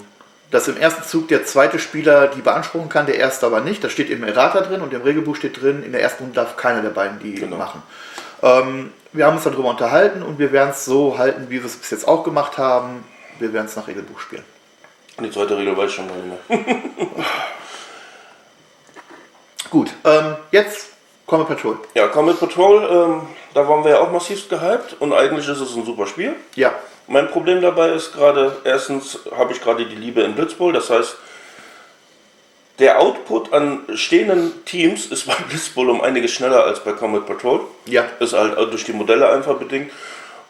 dass 0.51 0.69
im 0.69 0.77
ersten 0.77 1.03
Zug 1.03 1.29
der 1.29 1.45
zweite 1.45 1.79
Spieler 1.79 2.29
die 2.29 2.41
beanspruchen 2.41 2.89
kann, 2.89 3.07
der 3.07 3.17
erste 3.17 3.47
aber 3.47 3.61
nicht. 3.61 3.83
Das 3.83 3.93
steht 3.93 4.11
im 4.11 4.23
Errata 4.25 4.61
drin 4.61 4.83
und 4.83 4.93
im 4.93 5.03
Regelbuch 5.03 5.37
steht 5.37 5.61
drin, 5.61 5.83
in 5.83 5.93
der 5.93 6.03
ersten 6.03 6.25
Runde 6.25 6.37
darf 6.37 6.57
keiner 6.57 6.83
der 6.83 6.91
beiden 6.91 7.19
die 7.19 7.35
genau. 7.35 7.57
machen. 7.57 7.83
Ähm, 8.43 8.93
wir 9.13 9.27
haben 9.27 9.37
uns 9.37 9.45
darüber 9.45 9.71
unterhalten 9.71 10.23
und 10.23 10.39
wir 10.39 10.53
werden 10.53 10.71
es 10.71 10.85
so 10.85 11.19
halten, 11.19 11.47
wie 11.49 11.61
wir 11.61 11.65
es 11.65 11.77
bis 11.77 11.91
jetzt 11.91 12.07
auch 12.07 12.25
gemacht 12.25 12.59
haben. 12.59 13.05
Wir 13.39 13.53
werden 13.53 13.67
es 13.67 13.77
nach 13.77 13.89
Regelbuch 13.89 14.21
spielen. 14.21 14.45
Und 15.17 15.25
die 15.25 15.31
zweite 15.31 15.57
Regel 15.57 15.77
weiß 15.77 15.91
ich 15.91 15.97
schon 15.97 16.07
mal 16.07 16.17
nicht 16.17 16.49
mehr. 16.49 16.75
Gut, 19.71 19.93
ähm, 20.05 20.37
jetzt 20.51 20.89
Comet 21.27 21.49
Patrol. 21.49 21.79
Ja, 21.95 22.09
Comet 22.09 22.39
Patrol, 22.39 22.89
ähm, 22.91 23.23
da 23.55 23.69
waren 23.69 23.83
wir 23.83 23.93
ja 23.93 24.01
auch 24.01 24.13
massiv 24.13 24.49
gehypt 24.49 24.97
und 25.01 25.13
eigentlich 25.13 25.49
ist 25.49 25.61
es 25.61 25.75
ein 25.75 25.85
super 25.85 26.07
Spiel. 26.07 26.35
Ja. 26.55 26.73
Mein 27.07 27.31
Problem 27.31 27.61
dabei 27.61 27.91
ist 27.91 28.13
gerade, 28.15 28.57
erstens 28.65 29.19
habe 29.37 29.53
ich 29.53 29.61
gerade 29.61 29.87
die 29.87 29.95
Liebe 29.95 30.23
in 30.23 30.35
Blitzbowl, 30.35 30.73
das 30.73 30.91
heißt, 30.91 31.17
Der 32.81 33.01
Output 33.01 33.53
an 33.53 33.85
stehenden 33.95 34.65
Teams 34.65 35.07
ist 35.07 35.27
bei 35.27 35.35
Blitzball 35.49 35.91
um 35.91 36.01
einiges 36.01 36.33
schneller 36.33 36.65
als 36.65 36.81
bei 36.81 36.93
Comet 36.93 37.25
Patrol. 37.25 37.61
Ja. 37.87 38.05
Ist 38.19 38.33
halt 38.33 38.57
durch 38.57 38.85
die 38.85 38.93
Modelle 38.93 39.29
einfach 39.29 39.57
bedingt. 39.57 39.93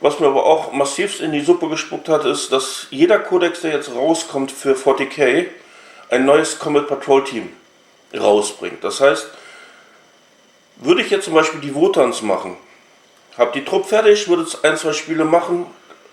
Was 0.00 0.20
mir 0.20 0.26
aber 0.26 0.44
auch 0.44 0.72
massivst 0.72 1.20
in 1.20 1.32
die 1.32 1.42
Suppe 1.42 1.68
gespuckt 1.68 2.08
hat, 2.08 2.24
ist, 2.24 2.50
dass 2.50 2.86
jeder 2.90 3.18
Codex, 3.18 3.60
der 3.60 3.72
jetzt 3.72 3.94
rauskommt 3.94 4.50
für 4.50 4.74
40k, 4.74 5.46
ein 6.10 6.24
neues 6.24 6.58
Comet 6.58 6.88
Patrol 6.88 7.24
Team 7.24 7.50
rausbringt. 8.14 8.82
Das 8.82 9.00
heißt, 9.00 9.28
würde 10.76 11.02
ich 11.02 11.10
jetzt 11.10 11.24
zum 11.24 11.34
Beispiel 11.34 11.60
die 11.60 11.74
Wotans 11.74 12.22
machen, 12.22 12.56
habe 13.36 13.52
die 13.52 13.64
Trupp 13.64 13.86
fertig, 13.86 14.28
würde 14.28 14.42
es 14.42 14.64
ein, 14.64 14.76
zwei 14.76 14.92
Spiele 14.92 15.24
machen, 15.24 15.66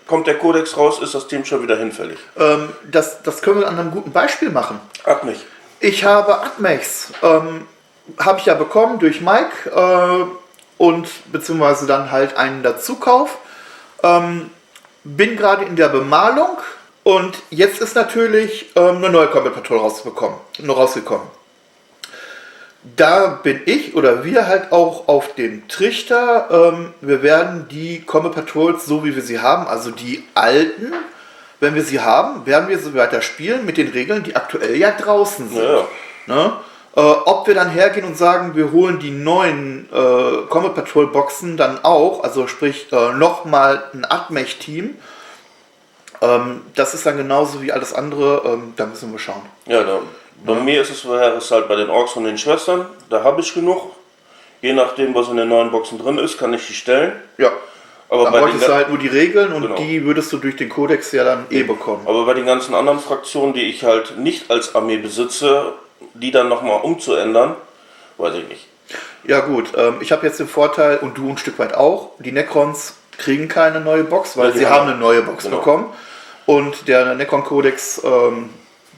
kommt 0.06 0.26
der 0.26 0.38
Codex 0.38 0.76
raus, 0.76 1.00
ist 1.00 1.14
das 1.14 1.28
Team 1.28 1.44
schon 1.44 1.62
wieder 1.62 1.76
hinfällig. 1.76 2.18
Ähm, 2.38 2.70
das, 2.90 3.22
das 3.22 3.42
können 3.42 3.60
wir 3.60 3.68
an 3.68 3.78
einem 3.78 3.90
guten 3.90 4.12
Beispiel 4.12 4.50
machen. 4.50 4.80
Ab 5.04 5.24
mich. 5.24 5.44
Ich 5.80 6.04
habe 6.04 6.40
Atmex, 6.40 7.08
ähm, 7.22 7.66
habe 8.18 8.38
ich 8.38 8.46
ja 8.46 8.54
bekommen 8.54 8.98
durch 8.98 9.20
Mike 9.20 9.70
äh, 9.74 10.24
und 10.78 11.08
beziehungsweise 11.32 11.86
dann 11.86 12.10
halt 12.10 12.36
einen 12.36 12.62
Dazukauf. 12.62 13.38
Ähm, 14.02 14.50
bin 15.04 15.36
gerade 15.36 15.64
in 15.64 15.76
der 15.76 15.88
Bemalung 15.88 16.58
und 17.02 17.36
jetzt 17.50 17.80
ist 17.80 17.96
natürlich 17.96 18.70
ähm, 18.76 18.96
eine 18.96 19.10
neue 19.10 19.26
Combat 19.28 19.54
Patrol 19.54 19.78
rausbekommen, 19.78 20.38
noch 20.58 20.76
rausgekommen. 20.76 21.26
Da 22.96 23.40
bin 23.42 23.60
ich 23.66 23.94
oder 23.94 24.24
wir 24.24 24.48
halt 24.48 24.72
auch 24.72 25.06
auf 25.06 25.34
dem 25.34 25.68
Trichter. 25.68 26.48
Ähm, 26.50 26.94
wir 27.00 27.22
werden 27.22 27.66
die 27.70 28.02
Combat 28.02 28.34
Patrols, 28.34 28.86
so 28.86 29.04
wie 29.04 29.14
wir 29.14 29.22
sie 29.22 29.38
haben, 29.38 29.68
also 29.68 29.92
die 29.92 30.24
alten, 30.34 30.92
wenn 31.60 31.76
wir 31.76 31.84
sie 31.84 32.00
haben, 32.00 32.44
werden 32.44 32.68
wir 32.68 32.78
sie 32.78 32.92
weiter 32.94 33.22
spielen 33.22 33.64
mit 33.64 33.76
den 33.76 33.88
Regeln, 33.88 34.24
die 34.24 34.34
aktuell 34.34 34.76
ja 34.76 34.90
draußen 34.90 35.48
sind. 35.48 35.62
Ja. 35.62 35.86
Ne? 36.26 36.52
Äh, 36.94 37.00
ob 37.00 37.46
wir 37.46 37.54
dann 37.54 37.70
hergehen 37.70 38.04
und 38.04 38.18
sagen, 38.18 38.56
wir 38.56 38.72
holen 38.72 38.98
die 38.98 39.12
neuen 39.12 39.88
äh, 39.92 40.46
Combat 40.48 40.74
Patrol 40.74 41.06
Boxen 41.06 41.56
dann 41.56 41.84
auch, 41.84 42.24
also 42.24 42.48
sprich 42.48 42.92
äh, 42.92 43.12
nochmal 43.12 43.84
ein 43.94 44.04
Atmech-Team, 44.04 44.96
ähm, 46.20 46.60
das 46.74 46.94
ist 46.94 47.06
dann 47.06 47.16
genauso 47.16 47.62
wie 47.62 47.72
alles 47.72 47.94
andere, 47.94 48.42
ähm, 48.44 48.74
da 48.76 48.86
müssen 48.86 49.10
wir 49.10 49.18
schauen. 49.18 49.42
Ja, 49.66 49.82
da, 49.84 50.00
bei 50.44 50.54
mir 50.54 50.80
ist 50.82 50.90
es, 50.90 51.04
es 51.04 51.50
halt 51.50 51.68
bei 51.68 51.76
den 51.76 51.90
Orks 51.90 52.16
und 52.16 52.24
den 52.24 52.38
Schwestern, 52.38 52.86
da 53.10 53.22
habe 53.22 53.40
ich 53.40 53.54
genug. 53.54 53.92
Je 54.60 54.72
nachdem, 54.72 55.14
was 55.14 55.28
in 55.28 55.36
den 55.36 55.48
neuen 55.48 55.70
Boxen 55.70 55.98
drin 55.98 56.18
ist, 56.18 56.38
kann 56.38 56.54
ich 56.54 56.66
die 56.66 56.74
stellen. 56.74 57.12
Ja. 57.38 57.50
Aber 58.08 58.24
Dann 58.24 58.32
bei, 58.32 58.38
den, 58.40 58.44
bräuchtest 58.48 58.68
du 58.68 58.74
halt 58.74 58.88
nur 58.90 58.98
die 58.98 59.08
Regeln 59.08 59.52
und 59.52 59.62
Genau. 59.62 59.74
die 59.76 60.04
würdest 60.04 60.32
du 60.32 60.36
durch 60.38 60.56
den 60.56 60.68
Kodex 60.68 61.12
ja 61.12 61.24
dann 61.24 61.46
eh 61.50 61.62
bekommen. 61.62 62.02
aber 62.06 62.26
bei 62.26 62.34
den 62.34 62.44
ganzen 62.46 62.74
anderen 62.74 63.00
Fraktionen, 63.00 63.54
die 63.54 63.62
ich 63.62 63.84
halt 63.84 64.18
nicht 64.18 64.50
als 64.50 64.74
Armee 64.74 64.98
besitze, 64.98 65.72
die 66.14 66.30
dann 66.30 66.48
nochmal 66.48 66.80
umzuändern, 66.82 67.56
weiß 68.18 68.34
ich 68.34 68.48
nicht. 68.48 68.66
Ja 69.24 69.40
gut, 69.40 69.68
ähm, 69.76 69.96
ich 70.00 70.12
habe 70.12 70.26
jetzt 70.26 70.38
den 70.40 70.48
Vorteil, 70.48 70.98
und 70.98 71.16
du 71.16 71.28
ein 71.30 71.38
Stück 71.38 71.58
weit 71.58 71.74
auch, 71.74 72.10
die 72.18 72.32
Necrons 72.32 72.94
kriegen 73.16 73.48
keine 73.48 73.80
neue 73.80 74.04
Box, 74.04 74.36
weil 74.36 74.50
Ja, 74.50 74.56
sie 74.56 74.66
haben- 74.66 74.74
haben 74.82 74.88
eine 74.90 74.98
neue 74.98 75.22
Box 75.22 75.44
genau. 75.44 75.58
bekommen. 75.58 75.86
Und 76.44 76.88
der 76.88 77.14
Necron-Kodex, 77.14 78.02
ähm, 78.04 78.50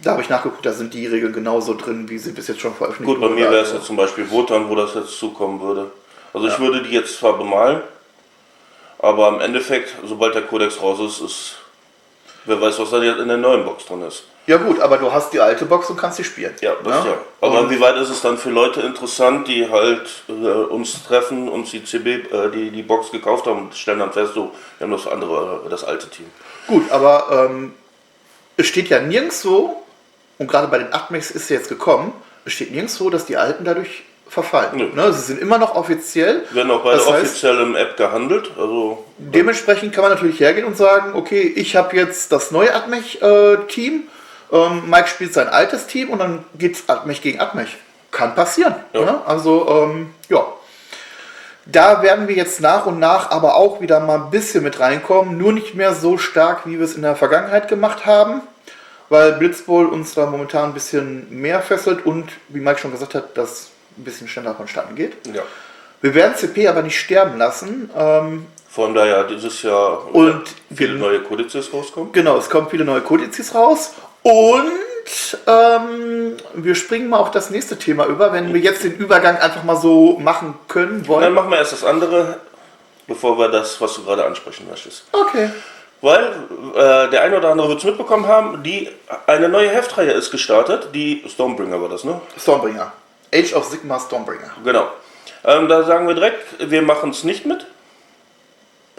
da 0.04 0.12
habe 0.12 0.22
ich 0.22 0.28
nachgeguckt, 0.28 0.64
da 0.64 0.72
sind 0.72 0.94
die 0.94 1.06
Regeln 1.06 1.32
genauso 1.32 1.74
drin, 1.74 2.08
wie 2.08 2.18
sie 2.18 2.32
bis 2.32 2.48
jetzt 2.48 2.60
schon 2.60 2.74
veröffentlicht 2.74 3.06
Gut, 3.08 3.20
bei 3.20 3.26
wurden. 3.26 3.34
mir 3.36 3.50
wäre 3.50 3.62
es 3.62 3.72
jetzt 3.72 3.86
zum 3.86 3.96
Beispiel 3.96 4.30
Wotan, 4.30 4.68
wo 4.68 4.74
das 4.74 4.94
jetzt 4.94 5.18
zukommen 5.18 5.60
würde. 5.60 5.90
Also 6.32 6.48
ich 6.48 6.58
würde 6.58 6.82
die 6.82 6.90
jetzt 6.90 7.18
zwar 7.18 7.38
bemalen, 7.38 7.80
aber 8.98 9.28
im 9.28 9.40
Endeffekt, 9.40 9.94
sobald 10.04 10.34
der 10.34 10.42
Kodex 10.42 10.80
raus 10.80 10.98
ist, 11.00 11.20
ist 11.24 11.54
wer 12.46 12.60
weiß, 12.60 12.78
was 12.78 12.90
da 12.90 13.02
jetzt 13.02 13.18
in 13.20 13.28
der 13.28 13.36
neuen 13.36 13.64
Box 13.64 13.86
drin 13.86 14.02
ist. 14.02 14.24
Ja 14.46 14.58
gut, 14.58 14.78
aber 14.80 14.98
du 14.98 15.10
hast 15.10 15.32
die 15.32 15.40
alte 15.40 15.64
Box 15.64 15.88
und 15.88 15.96
kannst 15.96 16.18
sie 16.18 16.24
spielen. 16.24 16.54
Ja, 16.60 16.74
das 16.84 17.04
Ne? 17.04 17.10
ja. 17.10 17.16
Aber 17.40 17.60
Und- 17.60 17.64
inwieweit 17.70 17.96
ist 17.96 18.10
es 18.10 18.20
dann 18.20 18.36
für 18.36 18.50
Leute 18.50 18.80
interessant, 18.82 19.48
die 19.48 19.70
halt 19.70 20.06
äh, 20.28 20.32
uns 20.32 21.02
treffen, 21.04 21.48
uns 21.48 21.70
die 21.70 21.82
CB, 21.82 22.14
äh, 22.30 22.50
die, 22.50 22.70
die 22.70 22.82
Box 22.82 23.10
gekauft 23.10 23.46
haben 23.46 23.58
und 23.66 23.74
stellen 23.74 24.00
dann 24.00 24.12
fest, 24.12 24.34
so, 24.34 24.50
wir 24.78 24.84
haben 24.86 24.92
das 24.92 25.06
andere, 25.06 25.62
äh, 25.64 25.70
das 25.70 25.84
alte 25.84 26.10
Team. 26.10 26.26
Gut, 26.66 26.90
aber 26.90 27.48
ähm, 27.50 27.72
es 28.58 28.66
steht 28.66 28.90
ja 28.90 29.00
nirgendwo, 29.00 29.82
und 30.38 30.48
gerade 30.48 30.68
bei 30.68 30.78
den 30.78 30.92
Atmex 30.92 31.30
ist 31.30 31.48
sie 31.48 31.54
jetzt 31.54 31.68
gekommen, 31.68 32.12
es 32.44 32.52
steht 32.52 32.72
nirgendwo, 32.72 33.10
dass 33.10 33.24
die 33.26 33.36
alten 33.36 33.64
dadurch 33.64 34.02
verfallen. 34.28 34.94
Ne? 34.94 35.12
Sie 35.12 35.20
sind 35.20 35.40
immer 35.40 35.58
noch 35.58 35.74
offiziell. 35.76 36.42
Werden 36.52 36.70
auch 36.70 36.82
beide 36.82 36.96
Das 36.98 37.06
heißt- 37.06 37.10
offiziell 37.22 37.60
im 37.60 37.76
App 37.76 37.96
gehandelt. 37.96 38.50
Also 38.58 39.04
Dementsprechend 39.18 39.92
kann 39.92 40.02
man 40.02 40.12
natürlich 40.12 40.40
hergehen 40.40 40.66
und 40.66 40.76
sagen, 40.76 41.12
okay, 41.14 41.40
ich 41.42 41.76
habe 41.76 41.96
jetzt 41.96 42.32
das 42.32 42.50
neue 42.50 42.74
Atmech-Team, 42.74 44.08
ähm, 44.52 44.82
Mike 44.90 45.08
spielt 45.08 45.32
sein 45.34 45.48
altes 45.48 45.86
Team 45.86 46.10
und 46.10 46.18
dann 46.18 46.44
geht's 46.58 46.84
Atmech 46.88 47.22
gegen 47.22 47.40
Atmech. 47.40 47.76
Kann 48.10 48.34
passieren. 48.34 48.74
Ja. 48.92 49.00
Ne? 49.02 49.20
Also, 49.26 49.68
ähm, 49.68 50.14
ja. 50.28 50.44
Da 51.66 52.02
werden 52.02 52.28
wir 52.28 52.34
jetzt 52.34 52.60
nach 52.60 52.84
und 52.86 52.98
nach 52.98 53.30
aber 53.30 53.54
auch 53.54 53.80
wieder 53.80 53.98
mal 54.00 54.16
ein 54.24 54.30
bisschen 54.30 54.62
mit 54.62 54.80
reinkommen. 54.80 55.38
Nur 55.38 55.52
nicht 55.52 55.74
mehr 55.74 55.94
so 55.94 56.18
stark, 56.18 56.66
wie 56.66 56.78
wir 56.78 56.84
es 56.84 56.94
in 56.94 57.02
der 57.02 57.16
Vergangenheit 57.16 57.68
gemacht 57.68 58.04
haben, 58.04 58.42
weil 59.14 59.32
Blitzball 59.34 59.86
uns 59.86 60.12
da 60.14 60.26
momentan 60.26 60.70
ein 60.70 60.74
bisschen 60.74 61.26
mehr 61.30 61.62
fesselt 61.62 62.04
und, 62.04 62.32
wie 62.48 62.58
Mike 62.58 62.80
schon 62.80 62.90
gesagt 62.90 63.14
hat, 63.14 63.36
das 63.38 63.70
ein 63.96 64.02
bisschen 64.02 64.26
schneller 64.26 64.54
vonstatten 64.56 64.96
geht. 64.96 65.12
ja. 65.32 65.42
Wir 66.00 66.14
werden 66.14 66.34
CP 66.34 66.68
aber 66.68 66.82
nicht 66.82 66.98
sterben 66.98 67.38
lassen. 67.38 67.88
Ähm, 67.96 68.44
Vor 68.68 68.84
allem 68.84 68.94
da 68.94 69.06
ja 69.06 69.22
dieses 69.22 69.62
Jahr 69.62 70.12
Und 70.14 70.42
viele 70.74 70.96
neue 70.96 71.20
Kodizes 71.20 71.72
rauskommen. 71.72 72.12
Genau, 72.12 72.36
es 72.36 72.50
kommen 72.50 72.68
viele 72.68 72.84
neue 72.84 73.00
Kodizes 73.00 73.54
raus. 73.54 73.94
Und 74.22 75.38
ähm, 75.46 76.36
wir 76.54 76.74
springen 76.74 77.08
mal 77.08 77.18
auf 77.18 77.30
das 77.30 77.48
nächste 77.50 77.78
Thema 77.78 78.04
über, 78.06 78.32
wenn 78.34 78.52
wir 78.52 78.60
jetzt 78.60 78.84
den 78.84 78.96
Übergang 78.96 79.38
einfach 79.38 79.64
mal 79.64 79.76
so 79.76 80.18
machen 80.18 80.54
können 80.68 80.98
Dann 81.04 81.08
wollen. 81.08 81.32
machen 81.32 81.50
wir 81.50 81.58
erst 81.58 81.72
das 81.72 81.84
andere, 81.84 82.38
bevor 83.06 83.38
wir 83.38 83.48
das, 83.48 83.80
was 83.80 83.94
du 83.94 84.04
gerade 84.04 84.26
ansprechen 84.26 84.66
möchtest. 84.68 85.04
Okay. 85.12 85.48
Weil 86.04 86.34
äh, 86.74 87.08
der 87.08 87.22
eine 87.22 87.38
oder 87.38 87.48
andere 87.48 87.70
wird 87.70 87.78
es 87.78 87.84
mitbekommen 87.84 88.28
haben, 88.28 88.62
die, 88.62 88.90
eine 89.26 89.48
neue 89.48 89.70
Heftreihe 89.70 90.12
ist 90.12 90.30
gestartet, 90.30 90.88
die 90.94 91.24
Stormbringer 91.26 91.80
war 91.80 91.88
das, 91.88 92.04
ne? 92.04 92.20
Stormbringer. 92.38 92.92
Age 93.34 93.54
of 93.54 93.64
Sigma 93.64 93.98
Stormbringer. 93.98 94.50
Genau. 94.62 94.86
Ähm, 95.46 95.66
da 95.66 95.82
sagen 95.84 96.06
wir 96.06 96.12
direkt, 96.12 96.70
wir 96.70 96.82
machen 96.82 97.08
es 97.08 97.24
nicht 97.24 97.46
mit. 97.46 97.64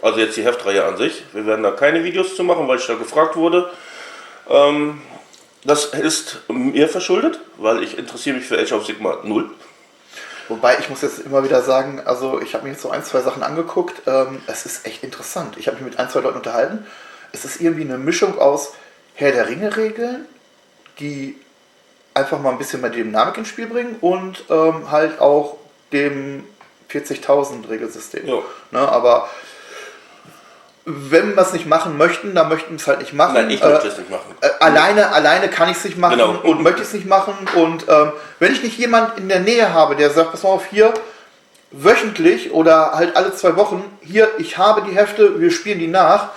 Also 0.02 0.18
jetzt 0.18 0.36
die 0.36 0.42
Heftreihe 0.42 0.84
an 0.84 0.96
sich. 0.96 1.22
Wir 1.32 1.46
werden 1.46 1.62
da 1.62 1.70
keine 1.70 2.02
Videos 2.02 2.34
zu 2.34 2.42
machen, 2.42 2.66
weil 2.66 2.78
ich 2.78 2.86
da 2.88 2.94
gefragt 2.94 3.36
wurde. 3.36 3.70
Ähm, 4.50 5.00
das 5.62 5.84
ist 5.84 6.40
mir 6.48 6.88
verschuldet, 6.88 7.38
weil 7.56 7.84
ich 7.84 7.96
interessiere 7.96 8.38
mich 8.38 8.46
für 8.46 8.58
Age 8.58 8.72
of 8.72 8.84
Sigma 8.84 9.18
0. 9.22 9.48
Wobei 10.48 10.78
ich 10.78 10.88
muss 10.88 11.02
jetzt 11.02 11.20
immer 11.20 11.44
wieder 11.44 11.62
sagen, 11.62 12.00
also 12.04 12.40
ich 12.40 12.54
habe 12.54 12.64
mir 12.64 12.70
jetzt 12.70 12.82
so 12.82 12.90
ein, 12.90 13.04
zwei 13.04 13.20
Sachen 13.20 13.42
angeguckt. 13.42 14.02
Ähm, 14.06 14.40
es 14.46 14.66
ist 14.66 14.86
echt 14.86 15.02
interessant. 15.02 15.56
Ich 15.58 15.66
habe 15.66 15.76
mich 15.76 15.84
mit 15.84 15.98
ein, 15.98 16.08
zwei 16.08 16.20
Leuten 16.20 16.36
unterhalten. 16.36 16.86
Es 17.32 17.44
ist 17.44 17.60
irgendwie 17.60 17.82
eine 17.82 17.98
Mischung 17.98 18.38
aus 18.38 18.74
Herr 19.14 19.32
der 19.32 19.48
Ringe-Regeln, 19.48 20.26
die 21.00 21.36
einfach 22.14 22.40
mal 22.40 22.50
ein 22.50 22.58
bisschen 22.58 22.80
mehr 22.80 22.90
Dynamik 22.90 23.38
ins 23.38 23.48
Spiel 23.48 23.66
bringen 23.66 23.96
und 24.00 24.44
ähm, 24.48 24.90
halt 24.90 25.20
auch 25.20 25.56
dem 25.92 26.44
40.000 26.90 27.68
Regelsystem. 27.68 28.26
Ja. 28.26 28.38
Ne, 28.70 28.80
aber 28.80 29.28
wenn 30.88 31.34
wir 31.34 31.42
es 31.42 31.52
nicht 31.52 31.66
machen 31.66 31.96
möchten, 31.98 32.32
dann 32.36 32.48
möchten 32.48 32.70
wir 32.70 32.76
es 32.76 32.86
halt 32.86 33.00
nicht 33.00 33.12
machen. 33.12 33.34
Nein, 33.34 33.50
ich 33.50 33.60
Äh, 33.60 33.68
möchte 33.68 33.88
es 33.88 33.98
nicht 33.98 34.08
machen. 34.08 34.36
äh, 34.40 34.48
alleine, 34.60 35.12
alleine 35.12 35.48
kann 35.48 35.68
ich 35.68 35.76
es 35.78 35.84
nicht 35.84 35.98
machen 35.98 36.16
Genau. 36.16 36.38
und 36.44 36.62
möchte 36.62 36.82
es 36.82 36.92
nicht 36.92 37.06
machen. 37.06 37.34
Und 37.56 37.86
ähm, 37.88 38.12
wenn 38.38 38.52
ich 38.52 38.62
nicht 38.62 38.78
jemand 38.78 39.18
in 39.18 39.28
der 39.28 39.40
Nähe 39.40 39.74
habe, 39.74 39.96
der 39.96 40.10
sagt, 40.10 40.30
pass 40.30 40.44
mal 40.44 40.50
auf, 40.50 40.66
hier 40.66 40.94
wöchentlich 41.72 42.52
oder 42.52 42.92
halt 42.92 43.16
alle 43.16 43.34
zwei 43.34 43.56
Wochen, 43.56 43.82
hier, 44.00 44.28
ich 44.38 44.58
habe 44.58 44.82
die 44.88 44.94
Hefte, 44.94 45.40
wir 45.40 45.50
spielen 45.50 45.80
die 45.80 45.88
nach, 45.88 46.28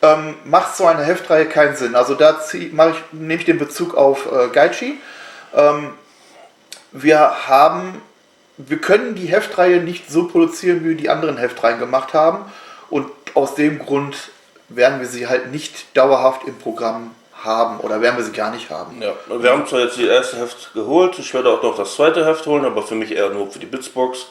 ähm, 0.00 0.36
macht 0.44 0.74
so 0.74 0.86
eine 0.86 1.02
Heftreihe 1.02 1.44
keinen 1.44 1.76
Sinn. 1.76 1.94
Also 1.94 2.14
da 2.14 2.38
ich, 2.52 2.72
nehme 2.72 3.34
ich 3.34 3.44
den 3.44 3.58
Bezug 3.58 3.94
auf 3.94 4.26
äh, 4.32 4.48
Gaichi. 4.48 4.98
Ähm, 5.54 5.90
wir 6.92 7.46
haben, 7.46 8.00
wir 8.56 8.78
können 8.80 9.14
die 9.14 9.26
Heftreihe 9.26 9.80
nicht 9.82 10.10
so 10.10 10.28
produzieren, 10.28 10.82
wie 10.82 10.90
wir 10.90 10.96
die 10.96 11.10
anderen 11.10 11.36
Heftreihen 11.36 11.78
gemacht 11.78 12.14
haben. 12.14 12.50
Und 12.90 13.06
aus 13.38 13.54
dem 13.54 13.78
Grund 13.78 14.16
werden 14.68 14.98
wir 15.00 15.06
sie 15.06 15.28
halt 15.28 15.52
nicht 15.52 15.96
dauerhaft 15.96 16.42
im 16.46 16.58
Programm 16.58 17.12
haben 17.44 17.78
oder 17.78 18.00
werden 18.00 18.16
wir 18.16 18.24
sie 18.24 18.32
gar 18.32 18.50
nicht 18.50 18.68
haben. 18.68 19.00
Ja, 19.00 19.12
wir 19.28 19.50
haben 19.50 19.64
zwar 19.64 19.80
jetzt 19.80 19.96
die 19.96 20.08
erste 20.08 20.38
Heft 20.38 20.74
geholt, 20.74 21.16
ich 21.20 21.32
werde 21.32 21.50
auch 21.50 21.62
noch 21.62 21.76
das 21.76 21.94
zweite 21.94 22.26
Heft 22.26 22.46
holen, 22.46 22.64
aber 22.64 22.82
für 22.82 22.96
mich 22.96 23.12
eher 23.12 23.30
nur 23.30 23.48
für 23.48 23.60
die 23.60 23.66
Blitzbox. 23.66 24.26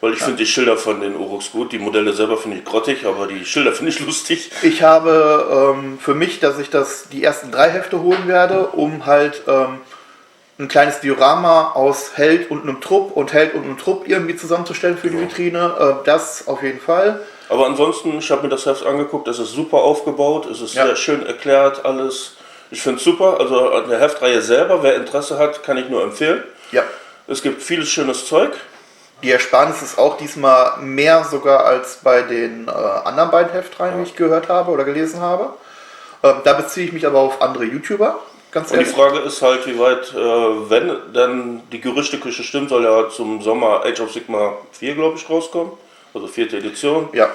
Weil 0.00 0.12
ich 0.12 0.20
finde 0.20 0.36
die 0.36 0.46
Schilder 0.46 0.76
von 0.76 1.00
den 1.00 1.16
Uruks 1.16 1.50
gut. 1.50 1.72
Die 1.72 1.78
Modelle 1.80 2.12
selber 2.12 2.36
finde 2.38 2.58
ich 2.58 2.64
grottig, 2.64 3.04
aber 3.04 3.26
die 3.26 3.44
Schilder 3.44 3.72
finde 3.72 3.90
ich 3.90 3.98
lustig. 3.98 4.52
Ich 4.62 4.84
habe 4.84 5.74
ähm, 5.76 5.98
für 5.98 6.14
mich, 6.14 6.38
dass 6.38 6.60
ich 6.60 6.70
das 6.70 7.08
die 7.08 7.24
ersten 7.24 7.50
drei 7.50 7.68
Hefte 7.68 8.00
holen 8.00 8.28
werde, 8.28 8.68
um 8.68 9.06
halt 9.06 9.42
ähm, 9.48 9.80
ein 10.60 10.68
kleines 10.68 11.00
Diorama 11.00 11.72
aus 11.72 12.12
Held 12.14 12.48
und 12.48 12.62
einem 12.62 12.80
Trupp 12.80 13.16
und 13.16 13.32
Held 13.32 13.54
und 13.54 13.64
einem 13.64 13.76
Trupp 13.76 14.06
irgendwie 14.06 14.36
zusammenzustellen 14.36 14.96
für 14.96 15.10
die 15.10 15.20
Vitrine. 15.20 15.98
Äh, 16.00 16.04
das 16.06 16.46
auf 16.46 16.62
jeden 16.62 16.80
Fall. 16.80 17.20
Aber 17.48 17.66
ansonsten, 17.66 18.18
ich 18.18 18.30
habe 18.30 18.42
mir 18.42 18.48
das 18.48 18.66
Heft 18.66 18.84
angeguckt, 18.84 19.26
es 19.28 19.38
ist 19.38 19.52
super 19.52 19.78
aufgebaut, 19.78 20.46
es 20.46 20.60
ist 20.60 20.74
Ja. 20.74 20.86
sehr 20.86 20.96
schön 20.96 21.24
erklärt, 21.26 21.84
alles. 21.84 22.32
Ich 22.70 22.82
finde 22.82 22.98
es 22.98 23.04
super. 23.04 23.38
Also 23.40 23.70
eine 23.72 23.98
Heftreihe 23.98 24.42
selber, 24.42 24.82
wer 24.82 24.96
Interesse 24.96 25.38
hat, 25.38 25.62
kann 25.62 25.78
ich 25.78 25.88
nur 25.88 26.02
empfehlen. 26.02 26.44
Ja. 26.72 26.82
Es 27.26 27.42
gibt 27.42 27.62
vieles 27.62 27.88
schönes 27.88 28.26
Zeug. 28.26 28.50
Die 29.22 29.30
Ersparnis 29.32 29.82
ist 29.82 29.98
auch 29.98 30.16
diesmal 30.18 30.78
mehr 30.80 31.24
sogar 31.24 31.64
als 31.64 31.96
bei 32.04 32.22
den 32.22 32.68
äh, 32.68 32.70
anderen 32.70 33.30
beiden 33.30 33.52
Heftreihen, 33.52 33.96
die 33.98 34.10
ich 34.10 34.14
gehört 34.16 34.48
habe 34.48 34.70
oder 34.70 34.84
gelesen 34.84 35.20
habe. 35.20 35.50
Ähm, 36.22 36.34
da 36.44 36.52
beziehe 36.52 36.86
ich 36.86 36.92
mich 36.92 37.06
aber 37.06 37.18
auf 37.18 37.40
andere 37.42 37.64
YouTuber, 37.64 38.18
ganz 38.52 38.70
Und 38.70 38.78
die 38.78 38.84
ehrlich. 38.84 38.94
Frage 38.96 39.18
ist 39.20 39.40
halt, 39.42 39.66
wie 39.66 39.78
weit, 39.78 40.12
äh, 40.14 40.70
wenn 40.70 40.92
dann 41.14 41.62
die 41.72 41.80
Gerüchteküche 41.80 42.42
stimmt, 42.44 42.68
soll 42.68 42.84
ja 42.84 43.08
zum 43.08 43.40
Sommer 43.42 43.82
Age 43.84 44.00
of 44.00 44.12
Sigma 44.12 44.52
4, 44.72 44.94
glaube 44.94 45.16
ich, 45.16 45.28
rauskommen. 45.28 45.72
Also 46.18 46.26
vierte 46.26 46.56
Edition. 46.56 47.08
Ja. 47.12 47.30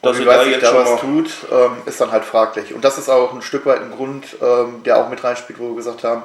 Dass 0.00 0.12
Und 0.12 0.20
wie 0.20 0.24
da 0.24 0.30
weit 0.30 0.44
sich 0.44 0.52
jetzt 0.52 0.62
da 0.62 0.70
schon 0.70 0.84
was 0.84 1.00
tut, 1.00 1.30
ähm, 1.52 1.72
ist 1.84 2.00
dann 2.00 2.10
halt 2.10 2.24
fraglich. 2.24 2.72
Und 2.72 2.84
das 2.84 2.96
ist 2.96 3.10
auch 3.10 3.34
ein 3.34 3.42
Stück 3.42 3.66
weit 3.66 3.80
ein 3.82 3.90
Grund, 3.90 4.24
ähm, 4.40 4.82
der 4.84 4.98
auch 4.98 5.08
mit 5.10 5.22
reinspielt, 5.22 5.58
wo 5.58 5.68
wir 5.68 5.76
gesagt 5.76 6.04
haben, 6.04 6.22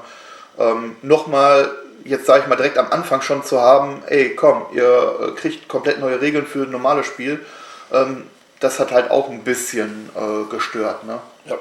ähm, 0.58 0.96
nochmal, 1.02 1.72
jetzt 2.06 2.26
sage 2.26 2.44
ich 2.44 2.48
mal 2.48 2.56
direkt 2.56 2.78
am 2.78 2.92
Anfang 2.92 3.22
schon 3.22 3.44
zu 3.44 3.60
haben, 3.60 4.02
ey 4.08 4.36
komm, 4.36 4.66
ihr 4.74 4.86
äh, 5.22 5.32
kriegt 5.32 5.68
komplett 5.68 6.00
neue 6.00 6.22
Regeln 6.22 6.46
für 6.46 6.64
ein 6.64 6.72
normales 6.72 7.06
Spiel. 7.06 7.44
Ähm, 7.92 8.24
das 8.60 8.80
hat 8.80 8.92
halt 8.92 9.12
auch 9.12 9.30
ein 9.30 9.44
bisschen 9.44 10.10
äh, 10.16 10.50
gestört. 10.50 11.04
Ne? 11.04 11.20
Ja. 11.46 11.58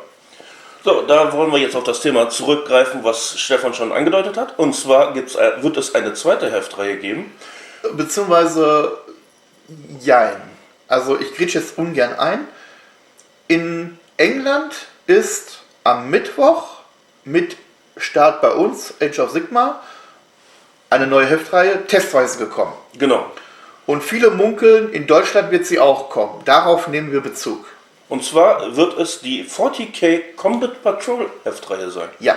So, 0.85 1.03
da 1.03 1.33
wollen 1.33 1.51
wir 1.51 1.59
jetzt 1.59 1.75
auf 1.75 1.85
das 1.85 2.01
Thema 2.01 2.29
zurückgreifen, 2.29 3.03
was 3.03 3.39
Stefan 3.39 3.75
schon 3.75 3.91
angedeutet 3.91 4.37
hat. 4.37 4.59
Und 4.59 4.75
zwar 4.75 5.13
gibt's, 5.15 5.35
äh, 5.35 5.63
wird 5.63 5.77
es 5.77 5.95
eine 5.95 6.15
zweite 6.15 6.51
Heftreihe 6.51 6.99
geben. 6.99 7.33
Beziehungsweise, 7.95 8.99
jein. 10.01 10.41
Also 10.89 11.19
ich 11.19 11.35
grätsche 11.35 11.59
jetzt 11.59 11.79
ungern 11.79 12.15
ein. 12.15 12.47
In 13.49 13.99
England 14.17 14.75
ist 15.07 15.61
am 15.85 16.11
Mittwoch 16.11 16.79
mit 17.25 17.57
Start 17.97 18.41
bei 18.41 18.51
uns, 18.51 18.95
Age 19.01 19.19
of 19.19 19.31
Sigma, 19.31 19.81
eine 20.91 21.07
neue 21.07 21.27
Heftreihe 21.27 21.87
testweise 21.87 22.39
gekommen. 22.39 22.73
Genau. 22.99 23.27
Und 23.87 24.03
viele 24.03 24.31
munkeln, 24.31 24.93
in 24.93 25.07
Deutschland 25.07 25.51
wird 25.51 25.67
sie 25.67 25.81
auch 25.81 26.09
kommen. 26.09 26.43
Darauf 26.45 26.89
nehmen 26.89 27.13
wir 27.13 27.21
Bezug. 27.21 27.65
Und 28.09 28.25
zwar 28.25 28.77
wird 28.77 28.99
es 28.99 29.21
die 29.21 29.45
40k 29.45 30.35
Combat 30.37 30.83
Patrol 30.83 31.31
Heftreihe 31.45 31.91
sein. 31.91 32.09
Ja. 32.21 32.37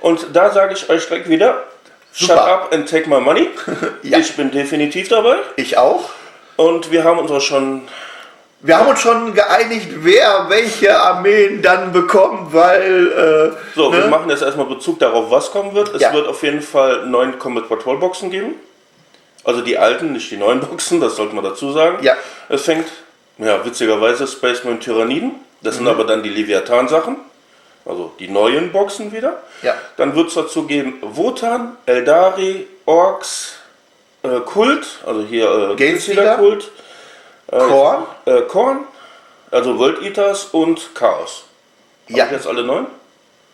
Und 0.00 0.28
da 0.32 0.50
sage 0.50 0.74
ich 0.74 0.88
euch 0.88 1.06
direkt 1.06 1.28
wieder, 1.28 1.64
shut 2.12 2.28
Super. 2.28 2.46
up 2.46 2.72
and 2.72 2.88
take 2.88 3.08
my 3.08 3.20
money. 3.20 3.50
Ja. 4.02 4.18
Ich 4.18 4.36
bin 4.36 4.50
definitiv 4.50 5.08
dabei. 5.08 5.36
Ich 5.56 5.78
auch. 5.78 6.10
Und 6.56 6.90
wir 6.90 7.04
haben 7.04 7.18
uns 7.18 7.30
auch 7.30 7.40
schon 7.40 7.82
Wir 8.60 8.78
haben 8.78 8.88
uns 8.88 9.00
schon 9.00 9.34
geeinigt, 9.34 9.88
wer 9.96 10.46
welche 10.48 10.98
Armeen 10.98 11.60
dann 11.60 11.92
bekommt, 11.92 12.52
weil. 12.54 13.52
Äh, 13.52 13.74
So, 13.74 13.92
wir 13.92 14.00
ne? 14.00 14.06
machen 14.08 14.30
jetzt 14.30 14.42
erstmal 14.42 14.66
Bezug 14.66 14.98
darauf, 14.98 15.30
was 15.30 15.50
kommen 15.50 15.74
wird. 15.74 15.94
Es 15.94 16.00
Ja. 16.00 16.14
wird 16.14 16.26
auf 16.26 16.42
jeden 16.42 16.62
Fall 16.62 17.04
neun 17.06 17.38
Combat 17.38 17.68
Patrol 17.68 17.98
Boxen 17.98 18.30
geben. 18.30 18.54
Also 19.44 19.60
die 19.60 19.76
alten, 19.76 20.12
nicht 20.12 20.30
die 20.30 20.38
neuen 20.38 20.60
Boxen, 20.66 20.98
das 21.00 21.16
sollte 21.16 21.34
man 21.34 21.44
dazu 21.44 21.72
sagen. 21.72 21.98
Ja. 22.02 22.14
Es 22.48 22.62
fängt, 22.62 22.86
ja, 23.36 23.62
witzigerweise 23.66 24.26
Space 24.26 24.64
Marine 24.64 24.80
Tyranniden. 24.80 25.32
Das 25.60 25.74
Mhm. 25.74 25.78
sind 25.80 25.88
aber 25.88 26.04
dann 26.04 26.22
die 26.22 26.30
Leviathan-Sachen. 26.30 27.16
Also 27.84 28.12
die 28.18 28.28
neuen 28.28 28.72
Boxen 28.72 29.12
wieder. 29.12 29.42
Ja. 29.60 29.74
Dann 29.98 30.16
wird 30.16 30.28
es 30.28 30.34
dazu 30.34 30.62
geben 30.66 30.94
Wotan, 31.02 31.76
Eldari, 31.84 32.66
Orks, 32.86 33.56
äh, 34.24 34.40
Kult, 34.40 34.86
also 35.06 35.22
hier 35.22 35.70
äh, 35.70 35.76
Gainsleader. 35.76 36.36
Kult, 36.36 36.70
äh, 37.52 37.58
Korn. 37.58 38.06
äh, 38.24 38.40
Korn, 38.42 38.78
also 39.50 39.78
World 39.78 40.02
Eaters 40.02 40.46
und 40.46 40.94
Chaos. 40.94 41.44
Ja. 42.08 42.24
Hab 42.24 42.32
ich 42.32 42.38
jetzt 42.38 42.46
alle 42.46 42.64
neun? 42.64 42.86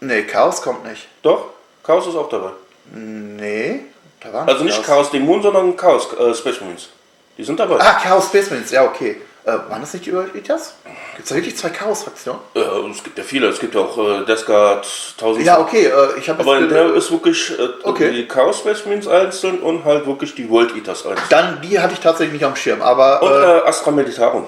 Nee, 0.01 0.23
Chaos 0.23 0.63
kommt 0.63 0.85
nicht. 0.85 1.09
Doch, 1.23 1.47
Chaos 1.83 2.07
ist 2.07 2.17
auch 2.17 2.29
dabei. 2.29 2.51
Nee, 2.93 3.81
da 4.21 4.33
war 4.33 4.49
Also 4.49 4.65
nicht 4.65 4.83
Chaos 4.83 5.11
Dämonen, 5.11 5.43
sondern 5.43 5.77
Chaos 5.77 6.09
äh, 6.15 6.35
Space 6.35 6.61
Marines. 6.61 6.89
Die 7.37 7.45
sind 7.45 7.61
dabei. 7.61 7.77
Ah, 7.81 8.01
Chaos 8.03 8.27
Space 8.27 8.51
Marines, 8.51 8.71
ja, 8.71 8.85
okay. 8.85 9.21
Äh, 9.45 9.53
waren 9.71 9.81
das 9.81 9.95
nicht 9.95 10.05
die 10.05 10.11
Überlitas? 10.11 10.75
Gibt 11.15 11.23
es 11.25 11.29
da 11.31 11.35
wirklich 11.35 11.57
zwei 11.57 11.71
Chaos-Fraktionen? 11.71 12.41
Äh, 12.55 12.61
es 12.91 13.03
gibt 13.03 13.17
ja 13.17 13.25
viele, 13.25 13.49
es 13.49 13.59
gibt 13.59 13.75
ja 13.75 13.81
auch 13.81 13.97
äh, 13.97 14.25
Death 14.27 14.45
Guard 14.45 14.87
1000. 15.19 15.47
Ja, 15.47 15.59
okay, 15.61 15.87
äh, 15.87 16.19
ich 16.19 16.29
habe 16.29 16.41
Aber 16.41 16.61
der 16.61 16.95
ist 16.95 17.11
wirklich 17.11 17.59
äh, 17.59 17.69
Okay. 17.83 18.11
die 18.13 18.29
Chaos 18.29 18.59
Space 18.59 18.85
Marines 18.85 19.09
einzeln 19.09 19.61
und 19.61 19.85
halt 19.85 20.07
wirklich 20.07 20.35
die 20.35 20.49
World 20.51 20.77
Eaters 20.77 21.07
einzeln. 21.07 21.25
Dann, 21.31 21.61
die 21.63 21.81
hatte 21.81 21.95
ich 21.95 22.01
tatsächlich 22.01 22.35
nicht 22.35 22.45
am 22.45 22.55
Schirm, 22.55 22.83
aber 22.83 23.23
Und 23.23 23.33
äh, 23.33 23.59
äh, 23.59 23.63
Astra 23.67 23.91
Militarum. 23.91 24.47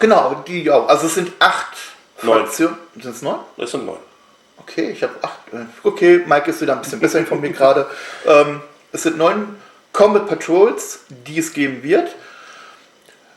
genau, 0.00 0.42
die 0.48 0.68
auch. 0.70 0.88
Also 0.88 1.06
es 1.06 1.14
sind 1.14 1.32
acht 1.38 1.76
Neun. 2.22 2.40
Fraktionen. 2.40 2.76
Sind 3.00 3.14
es 3.14 3.22
neun? 3.22 3.38
Das 3.56 3.70
sind 3.70 3.84
neun. 3.86 3.98
Okay, 4.58 4.90
ich 4.90 5.02
habe 5.02 5.12
acht. 5.22 5.38
Okay, 5.82 6.22
Mike 6.26 6.50
ist 6.50 6.60
wieder 6.60 6.72
ein 6.74 6.80
bisschen 6.82 7.00
besser 7.00 7.18
informiert 7.18 7.56
gerade. 7.56 7.86
Ähm, 8.26 8.60
es 8.92 9.02
sind 9.04 9.16
neun 9.16 9.56
Combat 9.92 10.26
Patrols, 10.26 11.00
die 11.08 11.38
es 11.38 11.52
geben 11.52 11.82
wird. 11.82 12.14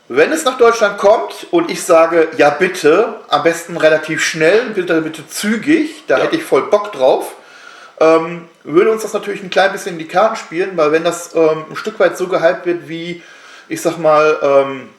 Wenn 0.08 0.30
es 0.30 0.44
nach 0.44 0.56
Deutschland 0.56 0.98
kommt 0.98 1.48
und 1.50 1.68
ich 1.70 1.82
sage, 1.82 2.28
ja 2.36 2.50
bitte, 2.50 3.16
am 3.28 3.42
besten 3.42 3.76
relativ 3.76 4.22
schnell, 4.22 4.66
bitte, 4.70 5.00
bitte 5.02 5.26
zügig, 5.28 6.04
da 6.06 6.18
Ja. 6.18 6.24
hätte 6.24 6.36
ich 6.36 6.44
voll 6.44 6.62
Bock 6.70 6.92
drauf, 6.92 7.34
ähm, 7.98 8.48
würde 8.62 8.92
uns 8.92 9.02
das 9.02 9.14
natürlich 9.14 9.42
ein 9.42 9.50
klein 9.50 9.72
bisschen 9.72 9.94
in 9.94 9.98
die 9.98 10.06
Karten 10.06 10.36
spielen, 10.36 10.76
weil 10.76 10.92
wenn 10.92 11.02
das 11.02 11.34
ähm, 11.34 11.64
ein 11.70 11.76
Stück 11.76 11.98
weit 11.98 12.16
so 12.16 12.28
gehypt 12.28 12.66
wird 12.66 12.88
wie, 12.88 13.22
ich 13.68 13.82
sag 13.82 13.98
mal, 13.98 14.38
ähm, 14.42 14.90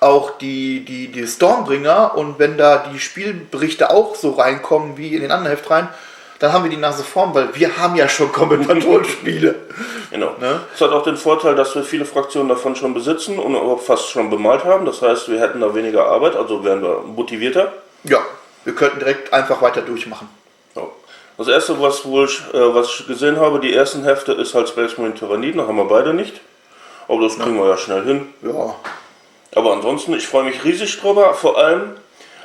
auch 0.00 0.38
die, 0.38 0.84
die, 0.84 1.08
die 1.08 1.26
Stormbringer 1.26 2.14
und 2.16 2.38
wenn 2.38 2.56
da 2.56 2.84
die 2.92 3.00
Spielberichte 3.00 3.90
auch 3.90 4.14
so 4.16 4.32
reinkommen 4.32 4.96
wie 4.96 5.14
in 5.14 5.20
den 5.20 5.32
anderen 5.32 5.54
Heftreihen, 5.56 5.88
dann 6.44 6.52
haben 6.52 6.64
wir 6.64 6.70
die 6.70 6.76
Nase 6.76 7.02
vorn, 7.02 7.34
weil 7.34 7.54
wir 7.54 7.78
haben 7.78 7.96
ja 7.96 8.06
schon 8.06 8.30
Combat 8.30 8.66
Patrol 8.66 9.04
Spiele. 9.04 9.54
Genau. 10.10 10.30
Ne? 10.38 10.60
Es 10.72 10.80
hat 10.80 10.92
auch 10.92 11.02
den 11.02 11.16
Vorteil, 11.16 11.56
dass 11.56 11.74
wir 11.74 11.82
viele 11.82 12.04
Fraktionen 12.04 12.48
davon 12.48 12.76
schon 12.76 12.94
besitzen 12.94 13.36
und 13.36 13.56
auch 13.56 13.80
fast 13.80 14.10
schon 14.10 14.30
bemalt 14.30 14.62
haben. 14.64 14.84
Das 14.84 15.02
heißt, 15.02 15.28
wir 15.28 15.40
hätten 15.40 15.60
da 15.60 15.74
weniger 15.74 16.06
Arbeit, 16.06 16.36
also 16.36 16.62
wären 16.62 16.82
wir 16.82 17.00
motivierter. 17.00 17.72
Ja, 18.04 18.18
wir 18.64 18.76
könnten 18.76 19.00
direkt 19.00 19.32
einfach 19.32 19.60
weiter 19.60 19.82
durchmachen. 19.82 20.28
Ja. 20.76 20.82
Das 21.36 21.48
erste, 21.48 21.80
was, 21.80 22.04
wohl, 22.04 22.26
ich, 22.26 22.40
äh, 22.54 22.74
was 22.74 22.90
ich 22.90 23.08
gesehen 23.08 23.40
habe, 23.40 23.58
die 23.58 23.74
ersten 23.74 24.04
Hefte, 24.04 24.32
ist 24.32 24.54
halt 24.54 24.68
Space 24.68 24.98
Marine 24.98 25.16
Tyranniden, 25.16 25.60
haben 25.62 25.78
wir 25.78 25.86
beide 25.86 26.14
nicht. 26.14 26.40
Aber 27.08 27.22
das 27.22 27.36
kriegen 27.36 27.56
wir 27.56 27.66
ja 27.66 27.76
schnell 27.76 28.04
hin. 28.04 28.28
Ja, 28.42 28.76
Aber 29.56 29.72
ansonsten, 29.72 30.14
ich 30.14 30.28
freue 30.28 30.44
mich 30.44 30.62
riesig 30.62 31.00
drüber. 31.00 31.34
Vor 31.34 31.58
allem 31.58 31.96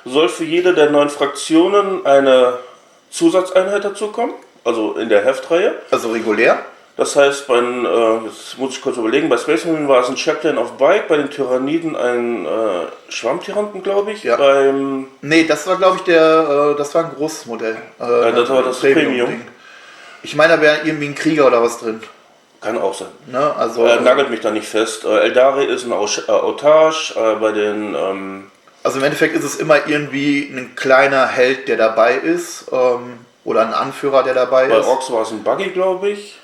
soll 0.06 0.30
für 0.30 0.46
jede 0.46 0.74
der 0.74 0.90
neun 0.90 1.10
Fraktionen 1.10 2.04
eine 2.06 2.58
Zusatzeinheit 3.10 3.84
dazukommen, 3.84 4.36
also 4.64 4.94
in 4.94 5.10
der 5.10 5.24
Heftreihe. 5.24 5.76
also 5.92 6.12
regulär. 6.12 6.60
Das 6.98 7.16
heißt, 7.16 7.48
bei, 7.48 7.56
äh, 7.60 8.26
jetzt 8.26 8.58
muss 8.58 8.74
ich 8.74 8.82
kurz 8.82 8.98
überlegen, 8.98 9.30
bei 9.30 9.38
Space 9.38 9.64
Marine 9.64 9.88
war 9.88 10.02
es 10.02 10.10
ein 10.10 10.18
Chaplain 10.18 10.58
of 10.58 10.74
Bike, 10.74 11.08
bei 11.08 11.16
den 11.16 11.30
Tyranniden 11.30 11.96
ein 11.96 12.46
äh, 12.46 12.50
Schwammtyranten, 13.08 13.82
glaube 13.84 14.12
ich. 14.12 14.24
Ja. 14.24 14.36
Beim, 14.36 15.08
Nee, 15.22 15.46
das 15.46 15.66
war 15.66 15.78
glaube 15.78 15.96
ich 15.98 16.04
der, 16.04 16.74
äh, 16.74 16.78
das 16.78 16.94
war 16.94 17.06
ein 17.06 17.12
großes 17.16 17.46
Modell. 17.46 17.78
Äh, 18.00 18.34
das 18.34 18.50
war 18.50 18.64
das 18.64 18.82
Premium. 18.82 19.30
Ding. 19.30 19.48
Ich 20.24 20.36
meine, 20.36 20.58
da 20.58 20.62
wäre 20.62 20.80
irgendwie 20.84 21.06
ein 21.08 21.16
Krieger 21.16 21.48
oder 21.48 21.64
was 21.64 21.80
drin. 21.80 22.02
kann 22.60 22.78
auch 22.78 22.94
sein. 22.94 23.08
Ne? 23.28 23.56
Also, 23.58 23.86
Äh, 23.86 24.02
nagelt 24.02 24.30
mich 24.30 24.42
da 24.42 24.52
nicht 24.52 24.68
fest. 24.68 25.06
Äh, 25.06 25.20
Eldari 25.20 25.64
ist 25.68 25.86
ein 25.86 25.94
Autage, 25.94 27.14
äh, 27.16 27.36
bei 27.40 27.54
den 27.54 27.96
ähm, 27.96 28.52
also 28.84 29.00
im 29.00 29.04
Endeffekt 29.04 29.36
ist 29.36 29.44
es 29.44 29.56
immer 29.56 29.88
irgendwie 29.88 30.44
ein 30.44 30.76
kleiner 30.76 31.28
Held, 31.28 31.68
der 31.68 31.78
dabei 31.78 32.16
ist. 32.16 32.66
Ähm, 32.72 33.20
oder 33.44 33.62
ein 33.62 33.74
Anführer, 33.74 34.24
der 34.24 34.34
dabei 34.34 34.68
bei 34.68 34.78
ist. 34.78 34.86
Orks 34.86 35.12
war 35.12 35.24
es 35.24 35.32
ein 35.32 35.44
Buggy, 35.44 35.70
glaube 35.70 36.10
ich. 36.10 36.38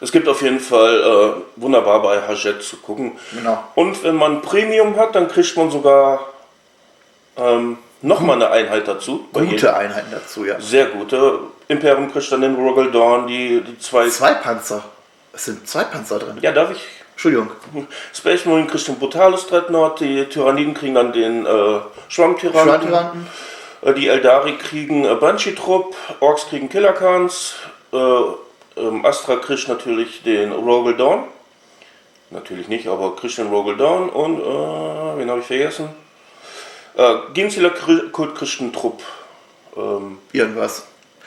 Es 0.00 0.12
gibt 0.12 0.28
auf 0.28 0.42
jeden 0.42 0.60
Fall 0.60 1.00
äh, 1.00 1.60
wunderbar 1.60 2.02
bei 2.02 2.20
Hajjet 2.20 2.62
zu 2.62 2.76
gucken. 2.76 3.18
Genau. 3.32 3.62
Und 3.74 4.02
wenn 4.04 4.14
man 4.14 4.42
Premium 4.42 4.96
hat, 4.96 5.14
dann 5.14 5.28
kriegt 5.28 5.56
man 5.56 5.70
sogar 5.70 6.20
ähm, 7.36 7.78
nochmal 8.02 8.36
eine 8.36 8.50
Einheit 8.50 8.86
dazu. 8.86 9.26
Bei. 9.32 9.40
Gute 9.44 9.74
Einheiten 9.74 10.10
dazu, 10.10 10.44
ja. 10.44 10.60
Sehr 10.60 10.86
gute. 10.86 11.40
Imperium 11.68 12.12
kriegt 12.12 12.30
dann 12.30 12.42
den 12.42 12.92
Dawn, 12.92 13.26
die, 13.26 13.62
die 13.62 13.78
zwei. 13.78 14.08
Zwei 14.08 14.34
Panzer. 14.34 14.84
Es 15.32 15.46
sind 15.46 15.66
zwei 15.68 15.84
Panzer 15.84 16.18
drin. 16.18 16.38
Ja, 16.40 16.52
darf 16.52 16.70
ich? 16.70 16.86
Entschuldigung. 17.16 17.50
Space 18.12 18.44
Marine 18.44 18.66
kriegt 18.66 18.86
den 18.86 18.98
Brutalus 18.98 19.46
Dreadnought, 19.46 20.00
die 20.00 20.26
Tyranniden 20.26 20.74
kriegen 20.74 20.94
dann 20.94 21.14
den 21.14 21.46
äh, 21.46 21.80
Schwammtyranten. 22.08 22.68
Schwantyranten. 22.68 23.26
Äh, 23.80 23.94
die 23.94 24.08
Eldari 24.08 24.58
kriegen 24.58 25.06
äh, 25.06 25.14
Banshee-Trupp, 25.14 25.96
Orks 26.20 26.46
kriegen 26.46 26.68
Killer 26.68 26.92
Khans, 26.92 27.54
äh, 27.94 27.96
ähm, 27.96 29.06
Astra 29.06 29.36
kriegt 29.36 29.66
natürlich 29.66 30.24
den 30.24 30.52
Rogel 30.52 30.94
Dawn. 30.94 31.24
Natürlich 32.28 32.68
nicht, 32.68 32.86
aber 32.86 33.16
kriegt 33.16 33.38
den 33.38 33.48
Rogel 33.48 33.78
Dawn 33.78 34.10
und, 34.10 34.38
äh, 34.38 35.18
wen 35.18 35.30
habe 35.30 35.40
ich 35.40 35.46
vergessen? 35.46 35.88
Äh, 36.98 37.14
Ginzler 37.32 37.70
Kult 37.70 38.34
kriegt 38.34 38.60
einen 38.60 38.74
Trupp. 38.74 39.02
Ähm, 39.74 40.18
Irgendwas. 40.32 40.86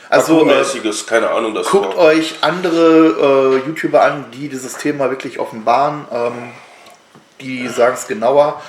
Also 0.10 0.42
äh, 0.42 0.46
mäßiges, 0.46 1.06
keine 1.06 1.30
Ahnung, 1.30 1.54
das 1.54 1.68
guckt 1.68 1.96
war- 1.96 2.06
euch 2.06 2.36
andere 2.42 3.62
äh, 3.64 3.68
YouTuber 3.68 4.02
an, 4.02 4.26
die 4.34 4.50
dieses 4.50 4.76
Thema 4.78 5.10
wirklich 5.10 5.40
offenbaren. 5.40 6.06
Ähm, 6.12 6.34
die 7.42 7.68
sagen 7.70 7.94
es 7.94 8.08
genauer. 8.08 8.62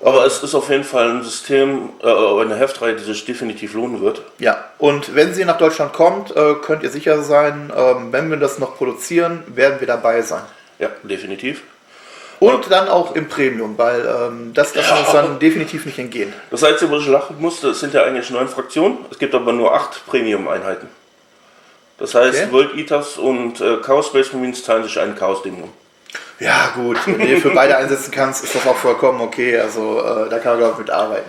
Aber 0.00 0.24
es 0.26 0.42
ist 0.42 0.54
auf 0.54 0.70
jeden 0.70 0.84
Fall 0.84 1.10
ein 1.10 1.22
System, 1.24 1.90
äh, 2.02 2.40
eine 2.40 2.56
Heftreihe, 2.56 2.94
die 2.94 3.02
sich 3.04 3.24
definitiv 3.24 3.74
lohnen 3.74 4.00
wird. 4.00 4.22
Ja, 4.38 4.64
und 4.78 5.14
wenn 5.14 5.34
sie 5.34 5.44
nach 5.44 5.58
Deutschland 5.58 5.92
kommt, 5.92 6.34
äh, 6.36 6.54
könnt 6.54 6.82
ihr 6.84 6.90
sicher 6.90 7.22
sein, 7.22 7.72
ähm, 7.76 8.12
wenn 8.12 8.30
wir 8.30 8.36
das 8.36 8.58
noch 8.58 8.76
produzieren, 8.76 9.42
werden 9.48 9.80
wir 9.80 9.86
dabei 9.88 10.22
sein. 10.22 10.42
Ja, 10.78 10.88
definitiv. 11.02 11.62
Und 12.40 12.70
dann 12.70 12.88
auch 12.88 13.16
im 13.16 13.28
Premium, 13.28 13.76
weil 13.76 14.00
ähm, 14.00 14.52
das 14.54 14.74
lassen 14.74 14.90
wir 14.94 15.00
uns 15.00 15.12
dann 15.12 15.38
definitiv 15.40 15.84
nicht 15.86 15.98
entgehen. 15.98 16.32
Das 16.50 16.62
Einzige, 16.62 16.90
wo 16.90 16.96
ich 16.98 17.06
lachen 17.08 17.36
musste, 17.40 17.70
es 17.70 17.80
sind 17.80 17.94
ja 17.94 18.04
eigentlich 18.04 18.30
neun 18.30 18.48
Fraktionen. 18.48 18.98
Es 19.10 19.18
gibt 19.18 19.34
aber 19.34 19.52
nur 19.52 19.74
acht 19.74 20.06
Premium-Einheiten. 20.06 20.86
Das 21.98 22.14
heißt, 22.14 22.42
Okay. 22.44 22.52
World 22.52 22.74
Eaters 22.76 23.16
und 23.18 23.60
äh, 23.60 23.78
Chaos 23.84 24.06
Space 24.06 24.32
Marines 24.32 24.62
teilen 24.62 24.84
sich 24.84 24.98
einen 25.00 25.16
Chaos-Dämon. 25.16 25.68
Ja, 26.38 26.70
gut, 26.76 26.96
wenn 27.06 27.28
du 27.28 27.40
für 27.40 27.50
beide 27.50 27.76
einsetzen 27.76 28.12
kannst, 28.12 28.44
ist 28.44 28.54
das 28.54 28.64
auch 28.66 28.76
vollkommen 28.76 29.20
okay. 29.20 29.58
Also 29.58 29.98
äh, 29.98 30.28
da 30.30 30.38
kann 30.38 30.52
man, 30.52 30.58
glaube 30.60 30.72
ich, 30.74 30.78
mit 30.78 30.90
arbeiten. 30.90 31.26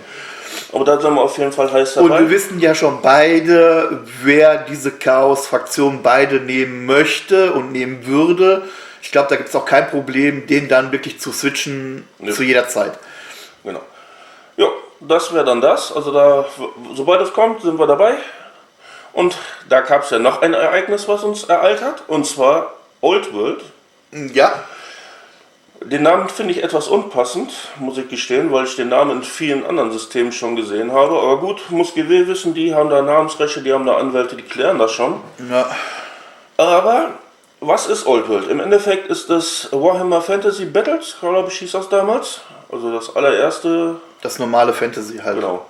Aber 0.72 0.84
da 0.84 1.00
sind 1.00 1.12
wir 1.14 1.22
auf 1.22 1.36
jeden 1.36 1.50
Fall 1.52 1.72
heiß 1.72 1.96
Und 1.96 2.10
dabei. 2.10 2.20
wir 2.22 2.30
wissen 2.30 2.60
ja 2.60 2.74
schon 2.76 3.02
beide, 3.02 4.04
wer 4.22 4.58
diese 4.58 4.92
Chaos-Fraktion 4.92 6.00
beide 6.04 6.36
nehmen 6.36 6.86
möchte 6.86 7.52
und 7.52 7.72
nehmen 7.72 8.06
würde. 8.06 8.62
Ich 9.02 9.12
glaube, 9.12 9.28
da 9.28 9.36
gibt 9.36 9.48
es 9.48 9.56
auch 9.56 9.64
kein 9.64 9.88
Problem, 9.90 10.46
den 10.46 10.68
dann 10.68 10.92
wirklich 10.92 11.20
zu 11.20 11.32
switchen 11.32 12.06
Nö. 12.18 12.32
zu 12.32 12.42
jeder 12.42 12.68
Zeit. 12.68 12.98
Genau. 13.64 13.80
Ja, 14.56 14.68
das 15.00 15.32
wäre 15.32 15.44
dann 15.44 15.60
das. 15.60 15.90
Also 15.94 16.12
da, 16.12 16.44
sobald 16.94 17.20
es 17.22 17.32
kommt, 17.32 17.62
sind 17.62 17.78
wir 17.78 17.86
dabei. 17.86 18.14
Und 19.12 19.36
da 19.68 19.80
gab 19.80 20.04
es 20.04 20.10
ja 20.10 20.18
noch 20.18 20.42
ein 20.42 20.54
Ereignis, 20.54 21.08
was 21.08 21.24
uns 21.24 21.44
ereilt 21.44 21.82
hat. 21.82 22.02
Und 22.08 22.26
zwar 22.26 22.74
Old 23.00 23.32
World. 23.32 23.62
Ja, 24.32 24.64
Den 25.82 26.02
Namen 26.02 26.28
finde 26.28 26.52
ich 26.52 26.62
etwas 26.62 26.88
unpassend, 26.88 27.52
muss 27.76 27.96
ich 27.96 28.08
gestehen, 28.08 28.52
weil 28.52 28.64
ich 28.66 28.76
den 28.76 28.90
Namen 28.90 29.18
in 29.18 29.22
vielen 29.22 29.64
anderen 29.64 29.90
Systemen 29.92 30.30
schon 30.30 30.54
gesehen 30.54 30.92
habe. 30.92 31.18
Aber 31.18 31.38
gut, 31.38 31.70
muss 31.70 31.94
GW 31.94 32.26
wissen, 32.26 32.52
die 32.52 32.74
haben 32.74 32.90
da 32.90 33.00
Namensrechte, 33.00 33.62
die 33.62 33.72
haben 33.72 33.86
da 33.86 33.96
Anwälte, 33.96 34.36
die 34.36 34.42
klären 34.42 34.78
das 34.78 34.92
schon. 34.92 35.20
ja. 35.50 35.66
Aber 36.58 37.12
was 37.60 37.86
ist 37.86 38.06
Old 38.06 38.28
World? 38.28 38.48
Im 38.48 38.60
Endeffekt 38.60 39.08
ist 39.08 39.30
das 39.30 39.68
Warhammer 39.70 40.22
Fantasy 40.22 40.64
Battles, 40.64 41.16
glaube 41.20 41.48
ich, 41.50 41.58
hieß 41.58 41.72
das 41.72 41.88
damals. 41.88 42.40
Also 42.70 42.92
das 42.92 43.14
allererste 43.14 44.00
das 44.22 44.38
normale 44.38 44.72
Fantasy 44.72 45.18
halt. 45.18 45.36
Genau. 45.36 45.66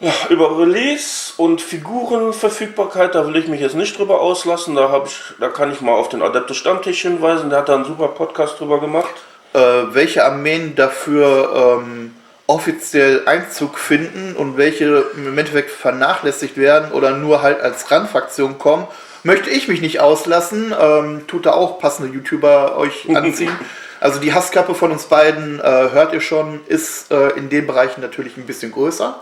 Ja, 0.00 0.12
über 0.30 0.58
Release 0.58 1.34
und 1.36 1.60
Figurenverfügbarkeit, 1.60 3.14
da 3.14 3.26
will 3.26 3.36
ich 3.36 3.48
mich 3.48 3.60
jetzt 3.60 3.74
nicht 3.74 3.98
drüber 3.98 4.20
auslassen. 4.20 4.74
Da, 4.74 4.90
hab 4.90 5.06
ich, 5.06 5.20
da 5.38 5.48
kann 5.48 5.70
ich 5.72 5.82
mal 5.82 5.92
auf 5.92 6.08
den 6.08 6.22
Adeptus 6.22 6.56
Stammtisch 6.56 7.02
hinweisen. 7.02 7.50
Der 7.50 7.58
hat 7.58 7.68
da 7.68 7.74
einen 7.74 7.84
super 7.84 8.08
Podcast 8.08 8.58
drüber 8.58 8.80
gemacht. 8.80 9.10
Äh, 9.52 9.58
welche 9.92 10.24
Armeen 10.24 10.74
dafür 10.74 11.82
ähm, 11.82 12.14
offiziell 12.46 13.24
Einzug 13.26 13.78
finden 13.78 14.36
und 14.36 14.56
welche 14.56 15.04
im 15.16 15.36
Endeffekt 15.36 15.70
vernachlässigt 15.70 16.56
werden 16.56 16.92
oder 16.92 17.10
nur 17.10 17.42
halt 17.42 17.60
als 17.60 17.90
Randfraktion 17.90 18.58
kommen, 18.58 18.88
möchte 19.22 19.50
ich 19.50 19.68
mich 19.68 19.80
nicht 19.80 20.00
auslassen. 20.00 20.74
Ähm, 20.78 21.26
tut 21.26 21.46
da 21.46 21.52
auch 21.52 21.78
passende 21.78 22.12
YouTuber 22.12 22.76
euch 22.76 23.08
anziehen. 23.14 23.56
Also 24.00 24.18
die 24.18 24.32
Hasskappe 24.32 24.74
von 24.74 24.92
uns 24.92 25.04
beiden, 25.04 25.60
äh, 25.60 25.62
hört 25.62 26.12
ihr 26.14 26.22
schon, 26.22 26.60
ist 26.66 27.12
äh, 27.12 27.30
in 27.30 27.50
den 27.50 27.66
Bereichen 27.66 28.00
natürlich 28.00 28.36
ein 28.36 28.46
bisschen 28.46 28.72
größer. 28.72 29.20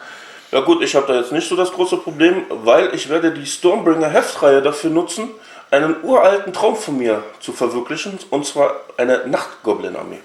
Ja 0.52 0.60
gut, 0.60 0.82
ich 0.82 0.94
habe 0.94 1.06
da 1.06 1.18
jetzt 1.18 1.32
nicht 1.32 1.48
so 1.48 1.56
das 1.56 1.72
große 1.72 1.98
Problem, 1.98 2.44
weil 2.48 2.94
ich 2.94 3.08
werde 3.10 3.32
die 3.32 3.44
Stormbringer 3.44 4.08
Heftreihe 4.08 4.62
dafür 4.62 4.90
nutzen, 4.90 5.30
einen 5.70 5.96
uralten 6.02 6.52
Traum 6.52 6.76
von 6.76 6.96
mir 6.96 7.22
zu 7.40 7.52
verwirklichen, 7.52 8.18
und 8.30 8.46
zwar 8.46 8.76
eine 8.96 9.26
Nachtgoblin-Armee. 9.26 10.20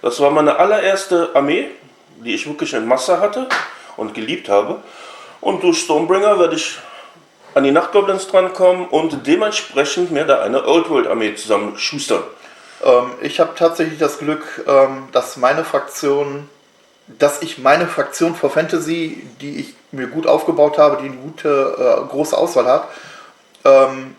Das 0.00 0.20
war 0.20 0.30
meine 0.30 0.56
allererste 0.56 1.30
Armee, 1.34 1.68
die 2.24 2.34
ich 2.34 2.46
wirklich 2.46 2.72
in 2.72 2.86
Masse 2.86 3.20
hatte 3.20 3.48
und 3.96 4.14
geliebt 4.14 4.48
habe. 4.48 4.80
Und 5.40 5.62
durch 5.62 5.78
Stormbringer 5.78 6.38
werde 6.38 6.56
ich 6.56 6.78
an 7.58 7.64
die 7.64 7.72
Nachtgoblins 7.72 8.28
drankommen 8.28 8.86
und 8.86 9.26
dementsprechend 9.26 10.12
mir 10.12 10.24
da 10.24 10.42
eine 10.42 10.64
Old 10.64 10.88
World 10.90 11.08
Armee 11.08 11.34
zusammenschustern. 11.34 12.22
Ähm, 12.84 13.10
ich 13.20 13.40
habe 13.40 13.56
tatsächlich 13.56 13.98
das 13.98 14.18
Glück, 14.18 14.64
ähm, 14.68 15.08
dass 15.10 15.36
meine 15.36 15.64
Fraktion, 15.64 16.48
dass 17.08 17.42
ich 17.42 17.58
meine 17.58 17.88
Fraktion 17.88 18.36
für 18.36 18.48
Fantasy, 18.48 19.26
die 19.40 19.58
ich 19.58 19.74
mir 19.90 20.06
gut 20.06 20.28
aufgebaut 20.28 20.78
habe, 20.78 20.98
die 21.02 21.08
eine 21.08 21.16
gute, 21.16 21.48
äh, 22.06 22.08
große 22.08 22.38
Auswahl 22.38 22.66
hat, 22.66 22.88
ähm, 23.64 24.14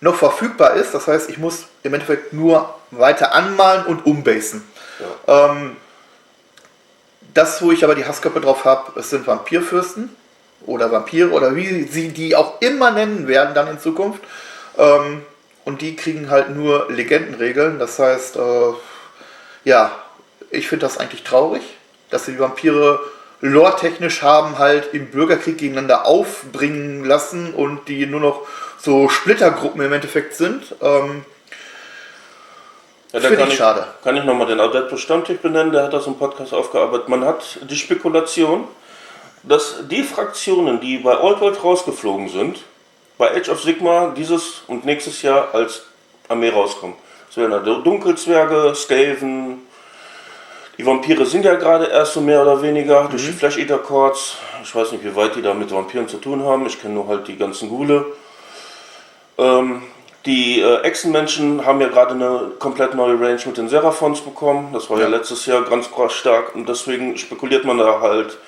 noch 0.00 0.14
verfügbar 0.14 0.72
ist. 0.72 0.94
Das 0.94 1.06
heißt, 1.06 1.28
ich 1.28 1.36
muss 1.36 1.66
im 1.82 1.92
Endeffekt 1.92 2.32
nur 2.32 2.74
weiter 2.90 3.34
anmalen 3.34 3.84
und 3.84 4.06
umbasen. 4.06 4.66
Ähm, 5.26 5.76
das, 7.34 7.60
wo 7.60 7.72
ich 7.72 7.84
aber 7.84 7.94
die 7.94 8.06
Hasskappe 8.06 8.40
drauf 8.40 8.64
habe, 8.64 8.98
es 8.98 9.10
sind 9.10 9.26
Vampirfürsten 9.26 10.16
oder 10.66 10.90
Vampire 10.90 11.30
oder 11.30 11.54
wie 11.56 11.84
sie 11.84 12.08
die 12.08 12.36
auch 12.36 12.60
immer 12.60 12.90
nennen 12.90 13.26
werden 13.28 13.54
dann 13.54 13.68
in 13.68 13.78
Zukunft. 13.78 14.22
Ähm, 14.78 15.22
und 15.64 15.80
die 15.80 15.96
kriegen 15.96 16.30
halt 16.30 16.50
nur 16.50 16.90
Legendenregeln. 16.90 17.78
Das 17.78 17.98
heißt, 17.98 18.36
äh, 18.36 18.72
ja, 19.64 19.92
ich 20.50 20.68
finde 20.68 20.86
das 20.86 20.98
eigentlich 20.98 21.22
traurig, 21.24 21.62
dass 22.10 22.26
sie 22.26 22.32
die 22.32 22.38
Vampire 22.38 23.00
lore-technisch 23.40 24.22
haben 24.22 24.58
halt 24.58 24.92
im 24.94 25.10
Bürgerkrieg 25.10 25.58
gegeneinander 25.58 26.06
aufbringen 26.06 27.04
lassen 27.04 27.54
und 27.54 27.88
die 27.88 28.06
nur 28.06 28.20
noch 28.20 28.42
so 28.78 29.08
Splittergruppen 29.08 29.80
im 29.82 29.92
Endeffekt 29.92 30.34
sind. 30.34 30.74
Ähm, 30.82 31.24
Ja, 33.12 33.20
da 33.20 33.28
Finde 33.28 33.36
kann 33.38 33.46
ich 33.46 33.54
ich, 33.54 33.58
schade. 33.58 33.86
Kann 34.02 34.16
ich 34.16 34.24
nochmal 34.24 34.48
den 34.48 34.58
Adeptus 34.58 35.00
Stammtisch 35.00 35.38
benennen, 35.38 35.72
der 35.72 35.84
hat 35.84 35.92
das 35.92 36.06
im 36.08 36.16
Podcast 36.18 36.52
aufgearbeitet. 36.52 37.08
Man 37.08 37.24
hat 37.24 37.58
die 37.70 37.76
Spekulation, 37.76 38.66
dass 39.48 39.86
die 39.88 40.02
Fraktionen, 40.02 40.80
die 40.80 40.98
bei 40.98 41.18
Old 41.18 41.40
World 41.40 41.62
rausgeflogen 41.62 42.28
sind, 42.28 42.60
bei 43.18 43.34
Age 43.36 43.48
of 43.50 43.62
Sigma 43.62 44.12
dieses 44.16 44.62
und 44.66 44.84
nächstes 44.84 45.22
Jahr 45.22 45.54
als 45.54 45.82
Armee 46.28 46.48
rauskommen. 46.48 46.96
Das 47.28 47.36
wären 47.36 47.50
da 47.50 47.58
Dunkelzwerge, 47.58 48.74
Skaven. 48.74 49.62
Die 50.76 50.84
Vampire 50.84 51.24
sind 51.24 51.44
ja 51.44 51.54
gerade 51.54 51.86
erst 51.86 52.14
so 52.14 52.20
mehr 52.20 52.42
oder 52.42 52.60
weniger 52.60 53.04
durch 53.08 53.26
die 53.26 53.32
Flash 53.32 53.58
Eater 53.58 53.78
Chords. 53.78 54.36
Ich 54.62 54.74
weiß 54.74 54.92
nicht, 54.92 55.04
wie 55.04 55.14
weit 55.14 55.36
die 55.36 55.42
da 55.42 55.54
mit 55.54 55.72
Vampiren 55.72 56.08
zu 56.08 56.16
tun 56.16 56.42
haben. 56.44 56.66
Ich 56.66 56.80
kenne 56.80 56.94
nur 56.94 57.06
halt 57.06 57.28
die 57.28 57.36
ganzen 57.36 57.68
Ghule. 57.68 58.06
Ähm, 59.38 59.82
die 60.26 60.60
äh, 60.60 60.80
Echsenmenschen 60.80 61.64
haben 61.66 61.80
ja 61.80 61.88
gerade 61.88 62.14
eine 62.14 62.52
komplett 62.58 62.94
neue 62.94 63.14
Range 63.20 63.40
mit 63.44 63.56
den 63.56 63.68
Seraphons 63.68 64.20
bekommen. 64.20 64.70
Das 64.72 64.88
war 64.90 64.98
ja, 64.98 65.04
Ja. 65.04 65.10
letztes 65.10 65.46
Jahr 65.46 65.62
ganz 65.62 65.90
krass 65.90 66.14
stark 66.14 66.54
und 66.54 66.68
deswegen 66.68 67.16
spekuliert 67.18 67.64
man 67.64 67.78
da 67.78 68.00
halt, 68.00 68.38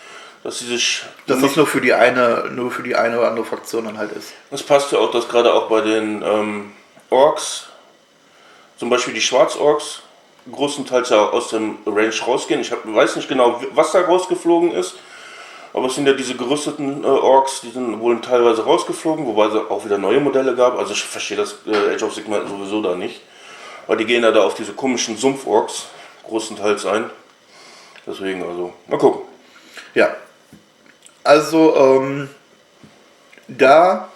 dass 0.46 0.61
sie 0.61 0.66
sich. 0.66 1.02
dass 1.26 1.40
das 1.40 1.56
nur 1.56 1.66
für 1.66 1.80
die 1.80 1.92
eine, 1.92 2.48
nur 2.52 2.70
für 2.70 2.85
die 2.85 2.94
eine 2.94 3.18
oder 3.18 3.28
andere 3.30 3.44
Fraktion 3.44 3.85
dann 3.85 3.98
halt 3.98 4.12
ist. 4.12 4.32
Es 4.52 4.62
passt 4.62 4.92
ja 4.92 4.98
auch, 5.00 5.11
dass 5.11 5.28
gerade 5.28 5.52
auch 5.52 5.68
bei 5.68 5.80
den 5.80 6.22
ähm, 6.22 6.72
Orks, 7.11 7.66
zum 8.76 8.88
Beispiel 8.88 9.12
die 9.12 9.20
Schwarzorks, 9.20 10.02
großenteils 10.52 11.11
ja 11.11 11.30
aus 11.30 11.48
dem 11.48 11.78
Range 11.85 12.14
rausgehen. 12.24 12.61
Ich 12.61 12.70
hab, 12.70 12.87
weiß 12.87 13.16
nicht 13.16 13.28
genau, 13.28 13.61
was 13.72 13.90
da 13.90 14.02
rausgeflogen 14.02 14.70
ist. 14.70 14.94
Aber 15.72 15.88
es 15.88 15.96
sind 15.96 16.06
ja 16.06 16.12
diese 16.12 16.37
gerüsteten 16.37 17.02
äh, 17.02 17.09
Orks, 17.09 17.62
die 17.62 17.70
sind 17.70 17.98
wohl 17.98 18.20
teilweise 18.20 18.64
rausgeflogen, 18.64 19.26
wobei 19.26 19.46
es 19.46 19.54
auch 19.68 19.85
wieder 19.85 19.98
neue 19.98 20.20
Modelle 20.20 20.54
gab. 20.54 20.78
Also 20.78 20.92
ich 20.92 21.02
verstehe 21.02 21.37
das 21.37 21.56
äh, 21.66 21.94
Age 21.94 22.04
of 22.04 22.14
Sigma 22.14 22.46
sowieso 22.46 22.80
da 22.80 22.94
nicht. 22.94 23.20
Weil 23.88 23.96
die 23.96 24.04
gehen 24.04 24.22
ja 24.22 24.30
da 24.30 24.44
auf 24.44 24.54
diese 24.54 24.74
komischen 24.74 25.16
Sumpf-Orks 25.16 25.87
großenteils 26.22 26.87
ein. 26.87 27.11
Deswegen 28.06 28.44
also, 28.44 28.72
mal 28.87 28.98
gucken. 28.98 29.22
Ja. 29.92 30.14
Also, 31.27 31.77
ähm, 31.77 32.29
da 33.49 34.09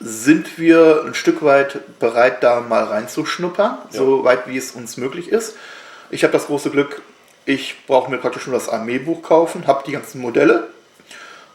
sind 0.00 0.58
wir 0.58 1.04
ein 1.06 1.14
Stück 1.14 1.42
weit 1.42 1.98
bereit, 1.98 2.42
da 2.42 2.60
mal 2.60 2.84
reinzuschnuppern, 2.84 3.78
Ja. 3.90 3.98
so 3.98 4.24
weit 4.24 4.46
wie 4.46 4.56
es 4.58 4.72
uns 4.72 4.96
möglich 4.96 5.28
ist. 5.30 5.56
Ich 6.10 6.22
habe 6.22 6.32
das 6.32 6.46
große 6.46 6.70
Glück, 6.70 7.02
ich 7.46 7.86
brauche 7.86 8.10
mir 8.10 8.18
praktisch 8.18 8.46
nur 8.46 8.54
das 8.54 8.68
Armeebuch 8.68 9.22
kaufen, 9.22 9.66
habe 9.66 9.84
die 9.86 9.92
ganzen 9.92 10.20
Modelle. 10.20 10.68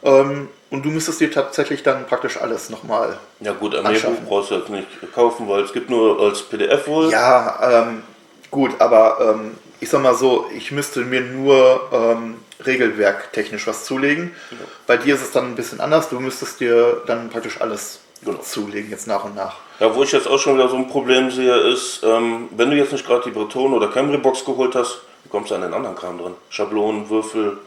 Ähm, 0.02 0.48
und 0.70 0.84
du 0.84 0.90
müsstest 0.90 1.20
dir 1.20 1.30
tatsächlich 1.30 1.82
dann 1.84 2.06
praktisch 2.06 2.36
alles 2.40 2.70
nochmal. 2.70 3.18
Ja 3.40 3.52
gut, 3.52 3.74
Armeebuch 3.76 4.20
brauchst 4.26 4.50
du 4.50 4.56
jetzt 4.56 4.70
nicht 4.70 4.88
kaufen, 5.14 5.48
weil 5.48 5.62
es 5.62 5.72
gibt 5.72 5.90
nur 5.90 6.20
als 6.20 6.42
PDF 6.42 6.88
wohl. 6.88 7.10
Ja, 7.10 7.84
ähm, 7.86 8.02
gut, 8.50 8.72
aber 8.80 9.34
ähm, 9.36 9.56
ich 9.82 9.90
sag 9.90 10.00
mal 10.00 10.14
so, 10.14 10.46
ich 10.56 10.70
müsste 10.70 11.00
mir 11.00 11.20
nur 11.22 11.90
ähm, 11.92 12.36
regelwerktechnisch 12.64 13.66
was 13.66 13.84
zulegen. 13.84 14.30
Bei 14.86 14.96
dir 14.96 15.16
ist 15.16 15.22
es 15.22 15.32
dann 15.32 15.46
ein 15.46 15.54
bisschen 15.56 15.80
anders. 15.80 16.08
Du 16.08 16.20
müsstest 16.20 16.60
dir 16.60 17.02
dann 17.06 17.28
praktisch 17.30 17.60
alles 17.60 17.98
Genau. 18.24 18.38
zulegen, 18.38 18.88
jetzt 18.88 19.08
nach 19.08 19.24
und 19.24 19.34
nach. 19.34 19.56
Ja, 19.80 19.92
wo 19.92 20.04
ich 20.04 20.12
jetzt 20.12 20.28
auch 20.28 20.38
schon 20.38 20.54
wieder 20.54 20.68
so 20.68 20.76
ein 20.76 20.86
Problem 20.86 21.32
sehe, 21.32 21.56
ist, 21.56 22.04
ähm, 22.04 22.48
wenn 22.52 22.70
du 22.70 22.76
jetzt 22.76 22.92
nicht 22.92 23.04
gerade 23.04 23.24
die 23.24 23.32
Breton 23.32 23.72
oder 23.72 23.88
Camry 23.88 24.18
Box 24.18 24.44
geholt 24.44 24.76
hast, 24.76 25.00
wie 25.24 25.28
kommst 25.28 25.50
du 25.50 25.56
an 25.56 25.62
den 25.62 25.74
anderen 25.74 25.96
Kram 25.96 26.16
drin? 26.18 26.34
Schablonen, 26.48 27.10
Würfel. 27.10 27.58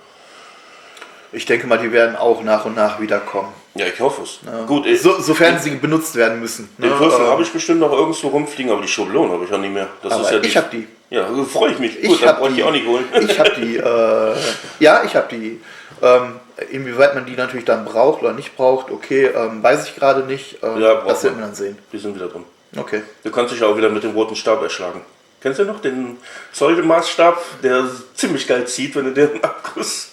Ich 1.33 1.45
denke 1.45 1.67
mal, 1.67 1.77
die 1.77 1.91
werden 1.91 2.15
auch 2.15 2.41
nach 2.43 2.63
und 2.63 2.77
nach 2.77 3.01
wiederkommen. 3.01 3.49
Ja, 3.73 3.87
ich 3.87 3.99
hoffe 3.99 4.21
es. 4.21 4.39
Ja. 4.45 4.63
Gut, 4.63 4.85
ich, 4.85 5.01
so, 5.01 5.19
sofern 5.19 5.59
sie 5.59 5.71
benutzt 5.71 6.15
werden 6.15 6.39
müssen. 6.39 6.69
den 6.77 6.89
ne? 6.89 6.97
Würfel 6.97 7.25
Ähm, 7.25 7.31
habe 7.31 7.43
ich 7.43 7.51
bestimmt 7.51 7.81
noch 7.81 7.91
irgendwo 7.91 8.29
rumfliegen, 8.29 8.71
aber 8.71 8.81
die 8.81 8.87
Schablonen 8.87 9.33
habe 9.33 9.43
ich 9.43 9.51
auch 9.51 9.57
nicht 9.57 9.73
mehr. 9.73 9.89
Das 10.01 10.13
aber 10.13 10.21
ist 10.23 10.31
ja 10.31 10.39
ich 10.39 10.55
habe 10.55 10.69
die. 10.71 10.87
Ja, 11.09 11.27
freue 11.51 11.71
ich 11.71 11.79
mich. 11.79 11.99
Ich 11.99 12.07
Gut, 12.09 12.21
dann 12.21 12.29
hab 12.29 12.39
brauche 12.39 12.49
ich 12.49 12.55
die. 12.55 12.63
auch 12.63 12.71
nicht 12.71 12.87
holen. 12.87 13.05
Ich 13.21 13.39
habe 13.39 13.51
die. 13.57 13.77
Äh, 13.77 14.35
ja, 14.79 15.03
ich 15.03 15.15
habe 15.15 15.27
die. 15.35 15.61
Ähm, 16.01 16.39
inwieweit 16.71 17.15
man 17.15 17.25
die 17.25 17.35
natürlich 17.35 17.65
dann 17.65 17.85
braucht 17.85 18.21
oder 18.21 18.33
nicht 18.33 18.55
braucht, 18.57 18.91
okay, 18.91 19.25
ähm, 19.27 19.63
weiß 19.63 19.85
ich 19.87 19.95
gerade 19.95 20.21
nicht. 20.23 20.57
Ähm, 20.63 20.81
Ja, 20.81 20.95
braucht 20.95 21.11
das 21.11 21.23
werden 21.23 21.37
wir 21.37 21.45
dann 21.45 21.55
sehen. 21.55 21.77
Die 21.93 21.97
sind 21.99 22.15
wieder 22.15 22.27
drin. 22.27 22.43
Okay. 22.77 23.01
Du 23.23 23.31
kannst 23.31 23.53
dich 23.53 23.63
auch 23.63 23.77
wieder 23.77 23.89
mit 23.89 24.03
dem 24.03 24.11
roten 24.11 24.35
Stab 24.35 24.61
erschlagen. 24.61 25.01
Kennst 25.41 25.59
du 25.59 25.63
noch 25.65 25.79
den 25.79 26.17
Zollmaßstab, 26.53 27.61
der 27.63 27.85
ziemlich 28.15 28.47
geil 28.47 28.65
zieht, 28.67 28.95
wenn 28.95 29.05
du 29.05 29.11
den 29.11 29.43
abguss? 29.43 30.09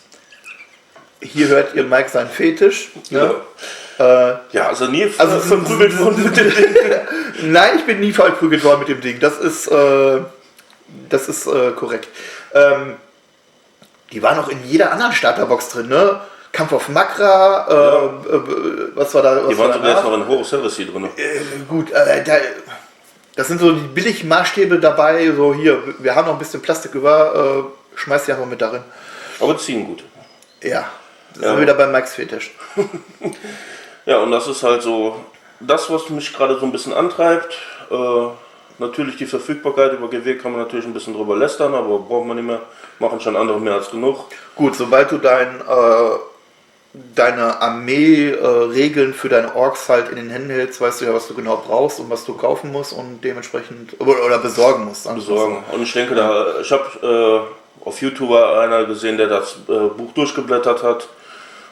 Hier 1.21 1.49
hört 1.49 1.75
ihr 1.75 1.85
Mike 1.85 2.11
seinen 2.11 2.29
Fetisch. 2.29 2.91
Ja. 3.11 3.25
Ne? 3.25 3.35
Äh, 3.99 4.35
Ja, 4.57 4.69
also 4.69 4.87
nie 4.87 5.05
Also- 5.05 5.19
also, 5.19 5.41
verprügelt 5.41 5.99
worden 5.99 6.23
mit 6.25 6.37
dem 6.37 6.51
Ding. 6.55 7.53
Nein, 7.53 7.79
ich 7.79 7.87
bin 7.87 8.01
nie 8.01 8.13
verprügelt 8.13 8.63
worden 8.63 8.81
mit 8.81 8.89
dem 8.89 9.01
Ding. 9.01 9.19
Das 9.21 9.39
ist, 9.39 9.69
äh, 9.69 10.21
das 11.09 11.29
ist 11.29 11.47
äh, 11.47 11.71
korrekt. 11.73 12.09
Ähm, 12.55 12.97
die 14.13 14.23
waren 14.23 14.39
auch 14.39 14.49
in 14.49 14.65
jeder 14.67 14.93
anderen 14.93 15.13
Starterbox 15.13 15.71
drin, 15.71 15.89
ne? 15.89 16.21
Kampf 16.53 16.73
auf 16.73 16.89
Makra, 16.91 17.67
äh, 17.69 18.35
äh, 18.37 18.41
was 18.95 19.15
war 19.15 19.23
da? 19.23 19.37
Was 19.37 19.49
Die 19.49 19.59
waren 19.59 19.69
war 19.69 19.75
sogar 19.75 19.91
jetzt 19.95 20.05
noch 20.05 20.15
in 20.15 20.29
Horus 20.29 20.53
Heresy 20.53 20.85
drin. 20.87 21.09
Äh, 21.17 21.41
gut, 21.67 21.91
äh, 21.93 22.23
da, 22.23 22.35
das 23.37 23.49
sind 23.49 23.59
so 23.59 23.73
die 23.73 23.81
billigen 23.89 24.29
Maßstäbe 24.29 24.79
dabei. 24.79 25.31
So 25.33 25.55
hier, 25.55 25.83
wir 25.99 26.15
haben 26.15 26.27
noch 26.27 26.35
ein 26.35 26.39
bisschen 26.39 26.61
Plastik 26.61 26.95
über, 26.95 27.65
äh, 27.95 27.99
schmeiß 27.99 28.27
die 28.27 28.33
einfach 28.33 28.45
mit 28.45 28.61
darin. 28.61 28.83
Aber 29.41 29.57
ziehen 29.57 29.87
gut. 29.87 30.05
Ja, 30.63 30.85
das 31.33 31.43
Ja. 31.43 31.49
sind 31.49 31.57
wir 31.57 31.63
wieder 31.63 31.75
bei 31.75 31.87
Mike's 31.87 32.15
Fetisch. 32.15 32.53
Ja, 34.05 34.19
und 34.19 34.33
das 34.33 34.49
ist 34.49 34.65
halt 34.65 34.83
so 34.83 35.25
das, 35.61 35.89
was 35.89 36.11
mich 36.11 36.35
gerade 36.35 36.59
so 36.59 36.67
ein 36.67 36.73
bisschen 36.73 36.93
antreibt. 36.93 37.57
Äh, 37.89 37.95
natürlich 38.83 39.17
die 39.17 39.27
Verfügbarkeit 39.27 39.93
über 39.95 40.09
GW 40.09 40.37
kann 40.37 40.53
man 40.53 40.61
natürlich 40.63 40.85
ein 40.87 40.93
bisschen 40.93 41.15
drüber 41.15 41.37
lästern, 41.37 41.75
aber 41.75 41.99
braucht 41.99 42.27
man 42.27 42.37
nicht 42.37 42.47
mehr. 42.47 42.61
Machen 42.99 43.21
schon 43.21 43.37
andere 43.37 43.59
mehr 43.59 43.75
als 43.75 43.91
genug. 43.91 44.27
Gut, 44.55 44.77
sobald 44.77 45.11
du 45.11 45.19
dein, 45.19 45.61
äh, 45.61 46.11
deine 47.15 47.61
Armee-Regeln 47.61 49.15
für 49.15 49.29
deine 49.29 49.55
Orks 49.57 49.89
halt 49.89 50.11
in 50.11 50.17
den 50.17 50.31
Händen 50.31 50.51
hältst, 50.51 50.81
weißt 50.81 51.01
du 51.01 51.07
ja, 51.07 51.15
was 51.15 51.27
du 51.29 51.35
genau 51.35 51.63
brauchst 51.67 52.01
und 52.01 52.11
was 52.11 52.25
du 52.25 52.35
kaufen 52.35 52.71
musst 52.73 52.93
und 52.93 53.21
dementsprechend 53.25 53.99
oder, 54.01 54.25
oder 54.25 54.39
besorgen 54.39 54.85
musst. 54.85 55.07
mal 55.07 55.15
besorgen. 55.15 55.65
Und 55.73 55.83
ich 55.83 55.93
denke, 55.93 56.15
da, 56.15 56.61
ich 56.61 56.71
habe 56.71 57.49
äh, 57.85 57.89
auf 57.89 58.01
YouTube 58.01 58.31
einer 58.33 58.85
gesehen, 58.85 59.17
der 59.17 59.27
das 59.29 59.57
äh, 59.69 59.73
Buch 59.97 60.13
durchgeblättert 60.15 60.83
hat. 60.83 61.09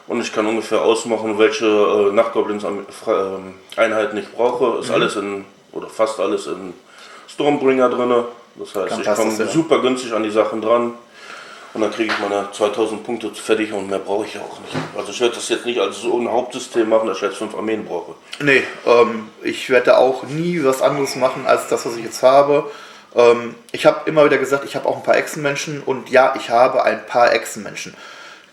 Und 0.07 0.21
ich 0.21 0.33
kann 0.33 0.45
ungefähr 0.47 0.81
ausmachen, 0.83 1.39
welche 1.39 1.67
äh, 1.67 2.13
Nachtgoblins 2.13 2.65
am- 2.65 2.85
Fra- 2.89 3.37
ähm, 3.37 4.19
ich 4.19 4.29
brauche. 4.33 4.81
Ist 4.81 4.89
Mhm. 4.89 4.95
alles 4.95 5.17
in, 5.17 5.45
oder 5.73 5.89
fast 5.89 6.19
alles 6.19 6.47
in 6.49 6.75
Stormbringer 7.41 7.89
drin. 7.89 8.25
Das 8.57 8.75
heißt, 8.75 8.93
Dann 8.93 9.01
ich 9.01 9.07
komme 9.07 9.33
ja. 9.33 9.47
super 9.47 9.81
günstig 9.81 10.13
an 10.13 10.23
die 10.23 10.31
Sachen 10.31 10.61
dran. 10.61 10.93
Und 11.73 11.83
dann 11.83 11.93
kriege 11.93 12.13
ich 12.13 12.19
meine 12.19 12.49
2000 12.51 13.05
Punkte 13.05 13.31
fertig 13.31 13.73
und 13.73 13.89
mehr 13.89 14.01
brauche 14.01 14.27
ich 14.27 14.37
auch 14.39 14.59
nicht. 14.61 14.75
Also 14.97 15.13
ich 15.13 15.21
werde 15.21 15.37
das 15.37 15.49
jetzt 15.49 15.65
nicht 15.65 15.79
als 15.79 16.01
so 16.01 16.19
ein 16.19 16.29
Hauptsystem 16.29 16.89
machen, 16.89 17.07
dass 17.07 17.19
ich 17.19 17.23
jetzt 17.23 17.37
fünf 17.37 17.55
Armeen 17.55 17.85
brauche. 17.85 18.15
Nee, 18.41 18.65
ähm, 18.87 19.29
ich 19.41 19.71
werde 19.71 19.97
auch 19.97 20.25
nie 20.25 20.63
was 20.65 20.83
anderes 20.83 21.15
machen 21.15 21.47
als 21.47 21.69
das, 21.69 21.87
was 21.87 21.97
ich 21.97 22.05
jetzt 22.05 22.25
habe. 22.25 22.69
Ähm, 23.15 23.55
ich 23.71 23.87
habe 23.87 24.01
immer 24.07 24.25
wieder 24.25 24.39
gesagt, 24.39 24.65
ich 24.65 24.75
habe 24.75 24.89
auch 24.89 24.97
ein 24.97 25.05
paar 25.05 25.17
Echsenmenschen 25.17 25.81
und 25.81 26.11
ja, 26.11 26.35
ich 26.37 26.51
habe 26.51 26.83
ein 26.83 27.07
paar 27.07 27.33
Echsenmenschen. 27.33 27.95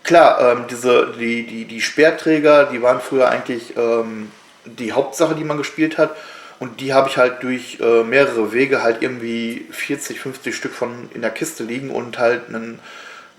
Klar, 0.04 0.52
ähm, 0.52 0.64
diese, 0.70 1.12
die, 1.18 1.44
die, 1.44 1.64
die 1.64 1.80
Speerträger, 1.80 2.66
die 2.66 2.80
waren 2.82 3.00
früher 3.00 3.28
eigentlich 3.28 3.76
ähm, 3.76 4.30
die 4.64 4.92
Hauptsache, 4.92 5.34
die 5.34 5.44
man 5.44 5.58
gespielt 5.58 5.98
hat. 5.98 6.14
Und 6.60 6.80
die 6.80 6.92
habe 6.92 7.08
ich 7.08 7.16
halt 7.16 7.42
durch 7.42 7.78
äh, 7.80 8.02
mehrere 8.02 8.52
Wege 8.52 8.82
halt 8.82 9.02
irgendwie 9.02 9.66
40, 9.70 10.20
50 10.20 10.56
Stück 10.56 10.72
von 10.72 11.08
in 11.14 11.22
der 11.22 11.30
Kiste 11.30 11.62
liegen 11.62 11.90
und 11.90 12.18
halt 12.18 12.48
einen, 12.48 12.80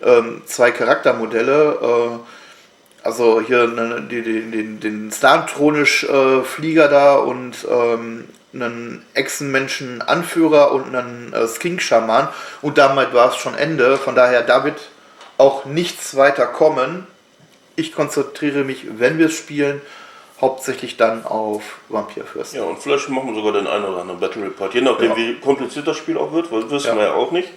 ähm, 0.01 0.41
zwei 0.45 0.71
Charaktermodelle. 0.71 1.79
Äh, 1.81 3.05
also 3.05 3.41
hier 3.41 3.67
ne, 3.67 4.07
die, 4.09 4.21
den, 4.21 4.79
den 4.79 5.11
Starmtronisch-Flieger 5.11 6.87
da 6.87 7.15
und 7.15 7.55
ähm, 7.69 8.25
einen 8.53 9.05
Echsenmenschen-Anführer 9.13 10.71
und 10.71 10.95
einen 10.95 11.33
äh, 11.33 11.47
Skink-Schaman. 11.47 12.29
Und 12.61 12.77
damit 12.77 13.13
war 13.13 13.29
es 13.29 13.35
schon 13.35 13.55
Ende. 13.55 13.97
Von 13.97 14.15
daher, 14.15 14.41
da 14.41 14.63
wird 14.63 14.79
auch 15.37 15.65
nichts 15.65 16.15
weiter 16.15 16.45
kommen. 16.45 17.05
Ich 17.75 17.93
konzentriere 17.93 18.63
mich, 18.63 18.85
wenn 18.97 19.17
wir 19.17 19.27
es 19.27 19.35
spielen, 19.35 19.81
hauptsächlich 20.41 20.95
dann 20.97 21.25
auf 21.25 21.61
Vampirfürsten. 21.89 22.59
Ja, 22.61 22.65
und 22.65 22.79
vielleicht 22.79 23.09
machen 23.09 23.27
wir 23.29 23.35
sogar 23.35 23.53
den 23.53 23.67
einen 23.67 23.85
oder 23.85 24.01
anderen 24.01 24.19
Battle 24.19 24.43
Report. 24.43 24.73
Je 24.73 24.81
nachdem, 24.81 25.11
Ja. 25.11 25.17
wie 25.17 25.35
kompliziert 25.39 25.87
das 25.87 25.97
Spiel 25.97 26.17
auch 26.17 26.31
wird, 26.31 26.51
weil 26.51 26.69
wissen 26.71 26.87
Ja. 26.87 26.95
wir 26.95 27.03
ja 27.03 27.13
auch 27.13 27.31
nicht. 27.31 27.49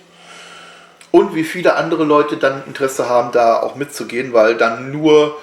Und 1.10 1.34
wie 1.34 1.44
viele 1.44 1.76
andere 1.76 2.04
Leute 2.04 2.38
dann 2.38 2.62
Interesse 2.66 3.08
haben, 3.08 3.32
da 3.32 3.60
auch 3.60 3.74
mitzugehen, 3.74 4.32
weil 4.32 4.56
dann 4.56 4.90
nur 4.90 5.36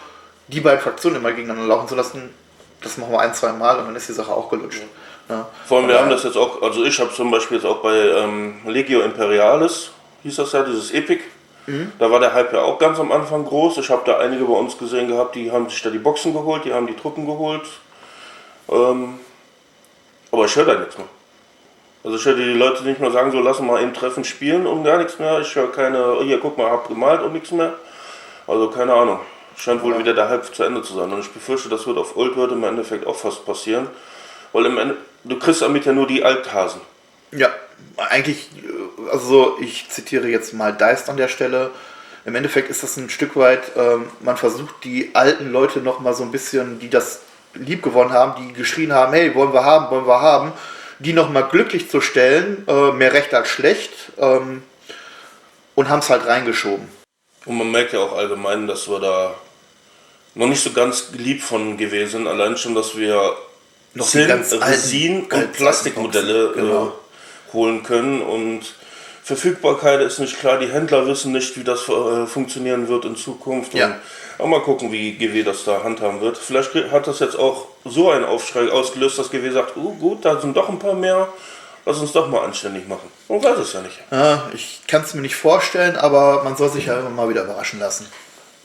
die 0.48 0.62
beiden 0.62 0.80
Fraktionen 0.82 1.20
immer 1.20 1.32
gegeneinander 1.32 1.68
laufen 1.68 1.88
zu 1.88 1.96
lassen, 1.96 2.34
das 2.82 2.98
machen 2.98 3.12
wir 3.12 3.20
ein, 3.20 3.34
zwei 3.34 3.52
Mal 3.54 3.78
und 3.78 3.86
dann 3.86 3.96
ist 3.96 4.10
die 4.10 4.14
Sache 4.14 4.32
auch 4.34 4.50
gelutscht. 4.50 4.82
Ja. 5.30 5.48
Vor 5.68 5.78
allem, 5.78 5.88
wir 5.88 5.96
Aber- 5.96 6.06
haben 6.06 6.12
das 6.12 6.24
jetzt 6.24 6.38
auch, 6.38 6.62
also 6.64 6.84
ich 6.84 7.00
habe 7.00 7.14
zum 7.14 7.30
Beispiel 7.30 7.58
jetzt 7.58 7.66
auch 7.66 7.78
bei 7.84 7.94
ähm, 7.96 8.56
Legio 8.66 9.02
Imperialis, 9.02 9.92
hieß 10.24 10.38
das 10.38 10.52
ja, 10.54 10.64
dieses 10.64 10.92
Epic. 10.92 11.22
Mhm. 11.70 11.92
Da 12.00 12.10
war 12.10 12.20
der 12.20 12.34
Hype 12.34 12.52
ja 12.52 12.62
auch 12.62 12.80
ganz 12.80 13.00
am 13.00 13.12
Anfang 13.12 13.46
groß. 13.46 13.78
Ich 13.78 13.90
habe 13.90 14.02
da 14.06 14.18
einige 14.18 14.46
bei 14.46 14.54
uns 14.54 14.78
gesehen 14.78 15.08
gehabt, 15.08 15.36
die 15.36 15.52
haben 15.52 15.70
sich 15.70 15.82
da 15.82 15.92
die 15.92 16.00
Boxen 16.00 16.34
geholt, 16.34 16.66
die 16.66 16.74
haben 16.74 16.88
die 16.88 16.96
Truppen 16.96 17.28
geholt. 17.28 17.62
Ähm, 18.70 19.20
aber 20.32 20.46
ich 20.46 20.56
höre 20.56 20.66
da 20.66 20.80
nichts 20.80 20.98
mehr. 20.98 21.08
Also 22.04 22.18
ich 22.18 22.26
höre 22.26 22.36
die 22.36 22.54
Leute 22.54 22.84
nicht 22.84 23.00
mehr 23.00 23.12
sagen, 23.12 23.32
so 23.32 23.40
lassen 23.40 23.66
wir 23.66 23.74
mal 23.74 23.84
eben 23.84 23.94
Treffen 23.94 24.24
spielen 24.24 24.66
und 24.66 24.84
gar 24.84 24.98
nichts 24.98 25.20
mehr. 25.20 25.40
Ich 25.42 25.54
höre 25.54 25.72
keine, 25.72 26.22
hier 26.24 26.40
guck 26.40 26.58
mal, 26.58 26.72
hab 26.72 26.88
gemalt 26.88 27.22
und 27.22 27.34
nichts 27.34 27.52
mehr. 27.52 27.74
Also 28.48 28.70
keine 28.70 28.94
Ahnung. 28.94 29.20
Scheint 29.56 29.84
wohl 29.84 30.00
wieder 30.00 30.14
der 30.14 30.30
Hype 30.30 30.46
zu 30.56 30.64
Ende 30.64 30.82
zu 30.82 30.96
sein. 30.96 31.12
Und 31.12 31.20
ich 31.20 31.30
befürchte, 31.30 31.70
das 31.70 31.86
wird 31.86 31.98
auf 31.98 32.16
Old 32.16 32.36
World 32.36 32.54
im 32.54 32.64
Endeffekt 32.64 33.06
auch 33.06 33.16
fast 33.16 33.46
passieren. 33.46 33.88
Weil 34.54 34.66
im 34.66 34.78
Ende, 34.78 34.98
du 35.24 35.38
kriegst 35.38 35.62
damit 35.62 35.86
ja 35.86 35.92
nur 35.92 36.08
die 36.08 36.24
Althasen. 36.24 36.82
Ja, 37.32 37.50
eigentlich, 37.98 38.50
äh, 38.58 38.79
also 39.12 39.58
ich 39.60 39.90
zitiere 39.90 40.28
jetzt 40.28 40.54
mal 40.54 40.74
Deist 40.74 41.10
an 41.10 41.18
der 41.18 41.28
Stelle. 41.28 41.72
Im 42.26 42.36
Endeffekt 42.36 42.70
ist 42.70 42.84
das 42.84 42.98
ein 42.98 43.10
Stück 43.10 43.36
weit, 43.36 43.72
ähm, 43.76 44.06
man 44.20 44.38
versucht 44.38 44.84
die 44.84 45.12
alten 45.14 45.52
Leute 45.52 45.80
noch 45.80 46.00
mal 46.00 46.14
so 46.14 46.24
ein 46.24 46.32
bisschen, 46.32 46.80
die 46.80 46.90
das 46.90 47.22
lieb 47.54 47.82
gewonnen 47.82 48.12
haben, 48.14 48.46
die 48.46 48.54
geschrien 48.54 48.94
haben, 48.94 49.14
hey, 49.14 49.34
wollen 49.36 49.54
wir 49.54 49.64
haben, 49.64 49.90
wollen 49.90 50.06
wir 50.06 50.22
haben, 50.22 50.52
die 51.00 51.14
noch 51.14 51.30
mal 51.30 51.42
glücklich 51.44 51.90
zu 51.90 52.02
stellen, 52.02 52.66
äh, 52.68 52.92
mehr 52.92 53.14
recht 53.14 53.34
als 53.34 53.48
schlecht, 53.48 53.92
ähm, 54.18 54.64
und 55.76 55.90
haben 55.90 56.00
es 56.00 56.10
halt 56.10 56.28
reingeschoben. 56.28 56.88
Und 57.46 57.58
man 57.58 57.72
merkt 57.72 57.94
ja 57.94 58.00
auch 58.00 58.16
allgemein, 58.18 58.68
dass 58.68 58.90
wir 58.90 59.00
da 59.00 59.34
noch 60.36 60.48
nicht 60.48 60.62
so 60.62 60.72
ganz 60.72 61.12
geliebt 61.12 61.42
von 61.42 61.78
gewesen 61.78 62.12
sind. 62.12 62.28
Allein 62.28 62.58
schon, 62.58 62.76
dass 62.76 62.98
wir 62.98 63.34
Noch 63.94 64.08
Zinn, 64.08 64.28
ganz 64.28 64.52
alten- 64.52 64.64
Resin 64.64 65.30
ganz 65.30 65.46
und 65.46 65.54
Plastikmodelle 65.54 66.48
alten 66.50 66.54
Boxen, 66.54 66.68
genau. 66.70 66.88
äh, 66.88 67.54
holen 67.54 67.84
können. 67.84 68.22
Und 68.22 68.76
Verfügbarkeit 69.30 70.02
ist 70.02 70.18
nicht 70.18 70.40
klar. 70.40 70.58
Die 70.58 70.70
Händler 70.70 71.06
wissen 71.06 71.32
nicht, 71.32 71.56
wie 71.56 71.64
das 71.64 71.88
äh, 71.88 72.26
funktionieren 72.26 72.88
wird 72.88 73.06
in 73.06 73.16
Zukunft. 73.16 73.76
Ja. 73.76 74.00
Und 74.40 74.50
mal 74.50 74.62
gucken, 74.62 74.92
wie 74.92 75.12
GW 75.12 75.44
das 75.44 75.66
da 75.66 75.84
handhaben 75.84 76.20
wird. 76.20 76.36
Vielleicht 76.36 76.74
hat 76.92 77.06
das 77.06 77.20
jetzt 77.20 77.38
auch 77.38 77.68
so 77.86 78.10
einen 78.10 78.26
Aufschrei 78.26 78.72
ausgelöst, 78.72 79.20
dass 79.20 79.30
GW 79.30 79.52
sagt, 79.52 79.78
oh 79.78 79.92
gut, 79.92 80.26
da 80.26 80.42
sind 80.42 80.58
doch 80.58 80.68
ein 80.68 80.80
paar 80.80 80.96
mehr. 80.96 81.28
Lass 81.86 82.00
uns 82.00 82.12
doch 82.12 82.28
mal 82.28 82.44
anständig 82.44 82.88
machen. 82.88 83.08
Man 83.28 83.44
weiß 83.44 83.60
es 83.60 83.74
ja 83.74 83.82
nicht. 83.82 84.00
Ja, 84.10 84.50
ich 84.52 84.82
kann 84.88 85.04
es 85.04 85.14
mir 85.14 85.22
nicht 85.22 85.36
vorstellen, 85.36 85.96
aber 85.96 86.44
man 86.44 86.58
soll 86.58 86.70
sich 86.70 86.88
ja 86.88 86.98
immer 86.98 87.12
mal 87.12 87.30
wieder 87.30 87.44
überraschen 87.44 87.80
lassen. 87.80 88.08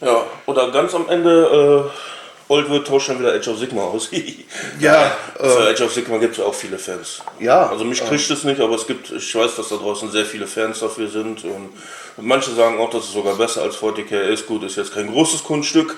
Ja, 0.01 0.25
oder 0.47 0.71
ganz 0.71 0.95
am 0.95 1.11
Ende, 1.11 1.91
äh, 1.93 2.24
Old 2.49 2.69
wird 2.69 2.87
tauscht 2.87 3.09
dann 3.09 3.19
wieder 3.19 3.33
Age 3.33 3.49
of 3.49 3.59
Sigma 3.59 3.83
aus. 3.83 4.11
Ja, 4.81 5.17
Für 5.37 5.69
Age 5.71 5.81
of 5.83 5.93
Sigma 5.93 6.19
gibt 6.19 6.37
es 6.39 6.45
auch 6.45 6.55
viele 6.55 6.79
Fans. 6.79 7.21
Ja, 7.41 7.69
Also 7.69 7.85
mich 7.85 8.05
kriegt 8.05 8.31
es 8.31 8.45
nicht, 8.45 8.61
aber 8.61 8.75
es 8.75 8.87
gibt, 8.87 9.11
ich 9.11 9.35
weiß, 9.35 9.57
dass 9.57 9.69
da 9.69 9.77
draußen 9.77 10.11
sehr 10.11 10.25
viele 10.27 10.47
Fans 10.47 10.81
dafür 10.81 11.09
sind. 11.09 11.45
Und 11.45 11.71
manche 12.19 12.51
sagen 12.53 12.79
auch, 12.79 12.91
dass 12.91 13.05
es 13.05 13.13
sogar 13.13 13.35
besser 13.37 13.63
als 13.63 13.77
40k 13.77 14.21
ist. 14.21 14.47
Gut, 14.47 14.63
ist 14.65 14.77
jetzt 14.77 14.95
kein 14.95 15.11
großes 15.11 15.43
Kunststück. 15.45 15.97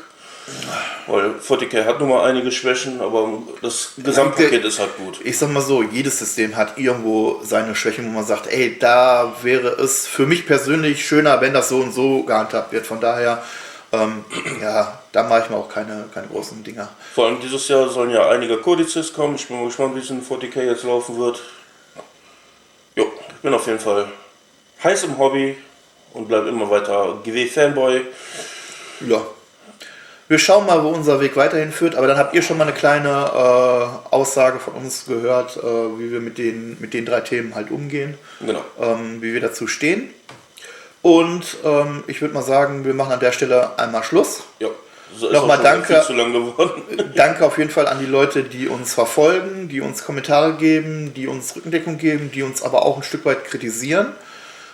Weil 1.09 1.35
40k 1.47 1.85
hat 1.85 1.99
nun 1.99 2.09
mal 2.11 2.25
einige 2.25 2.53
Schwächen, 2.53 3.01
aber 3.01 3.29
das 3.63 3.93
Gesamtpaket 3.97 4.65
ist 4.65 4.79
halt 4.79 4.97
gut. 4.97 5.19
ich 5.25 5.37
sag 5.39 5.51
mal 5.51 5.61
so, 5.61 5.83
jedes 5.83 6.21
System 6.21 6.57
hat 6.57 6.79
irgendwo 6.79 7.41
seine 7.43 7.75
Schwächen, 7.75 8.07
wo 8.07 8.11
man 8.11 8.25
sagt, 8.25 8.47
ey, 8.47 8.79
da 8.79 9.35
wäre 9.43 9.71
es 9.71 10.07
für 10.07 10.27
mich 10.27 10.47
persönlich 10.47 11.05
schöner, 11.05 11.41
wenn 11.41 11.53
das 11.53 11.69
so 11.69 11.79
und 11.79 11.93
so 11.93 12.23
gehandhabt 12.23 12.73
wird. 12.73 12.87
Von 12.87 13.01
daher, 13.01 13.43
ähm, 13.93 14.25
ja, 14.61 15.01
da 15.13 15.23
mache 15.23 15.43
ich 15.45 15.51
mir 15.51 15.57
auch 15.57 15.69
keine, 15.69 16.05
keine 16.13 16.27
großen 16.29 16.63
Dinger. 16.65 16.89
Vor 17.15 17.27
allem 17.27 17.41
dieses 17.41 17.69
Jahr 17.69 17.89
sollen 17.89 18.11
ja 18.11 18.29
einige 18.29 18.57
Kodizes 18.59 19.13
kommen. 19.13 19.37
Ich 19.37 19.47
bin 19.49 19.59
mal 19.59 19.67
gespannt, 19.67 19.95
wie 19.95 20.01
es 20.01 20.11
in 20.11 20.23
40k 20.23 20.63
jetzt 20.63 20.85
laufen 20.85 21.19
wird. 21.19 21.41
Jo, 22.97 23.07
ich 23.29 23.43
bin 23.43 23.55
auf 23.55 23.67
jeden 23.67 23.79
Fall 23.81 24.09
heiß 24.83 25.05
im 25.05 25.19
Hobby 25.19 25.57
und 26.13 26.29
bleibe 26.29 26.49
immer 26.49 26.69
weiter 26.71 27.19
GW-Fanboy. 27.25 28.03
Ja. 29.07 29.21
Wir 30.29 30.39
schauen 30.41 30.67
mal, 30.67 30.83
wo 30.83 30.89
unser 30.89 31.21
Weg 31.21 31.37
weiterhin 31.37 31.71
führt, 31.71 31.95
aber 31.95 32.09
dann 32.09 32.19
habt 32.19 32.35
ihr 32.35 32.43
schon 32.43 32.59
mal 32.59 32.65
eine 32.65 32.73
kleine 32.73 33.09
äh, 33.09 34.13
Aussage 34.15 34.59
von 34.59 34.75
uns 34.75 35.07
gehört, 35.07 35.57
äh, 35.57 35.61
wie 35.63 36.11
wir 36.11 36.21
mit 36.21 36.37
den, 36.37 36.77
mit 36.81 36.95
den 36.95 37.07
drei 37.07 37.21
Themen 37.21 37.55
halt 37.55 37.71
umgehen, 37.71 38.19
Genau. 38.41 38.65
ähm, 38.81 39.23
wie 39.23 39.33
wir 39.33 39.41
dazu 39.41 39.69
stehen. 39.69 40.13
Und 41.07 41.59
ähm, 41.65 42.03
ich 42.09 42.21
würde 42.21 42.35
mal 42.35 42.43
sagen, 42.43 42.85
wir 42.85 42.93
machen 42.93 43.13
an 43.13 43.21
der 43.21 43.31
Stelle 43.31 43.79
einmal 43.79 44.03
Schluss. 44.03 44.43
Ja. 44.59 44.67
So 45.17 45.31
Nochmal 45.31 45.61
danke. 45.63 46.03
Geworden. 46.05 46.83
Danke 47.15 47.47
auf 47.47 47.59
jeden 47.59 47.71
Fall 47.71 47.87
an 47.87 48.01
die 48.01 48.07
Leute, 48.07 48.43
die 48.43 48.67
uns 48.67 48.93
verfolgen, 48.93 49.69
die 49.69 49.81
uns 49.81 50.03
Kommentare 50.03 50.55
geben, 50.55 51.15
die 51.15 51.29
uns 51.29 51.55
Rückendeckung 51.55 51.97
geben, 51.99 52.33
die 52.33 52.43
uns 52.43 52.61
aber 52.61 52.85
auch 52.85 52.97
ein 52.97 53.05
Stück 53.05 53.25
weit 53.25 53.45
kritisieren. 53.45 54.15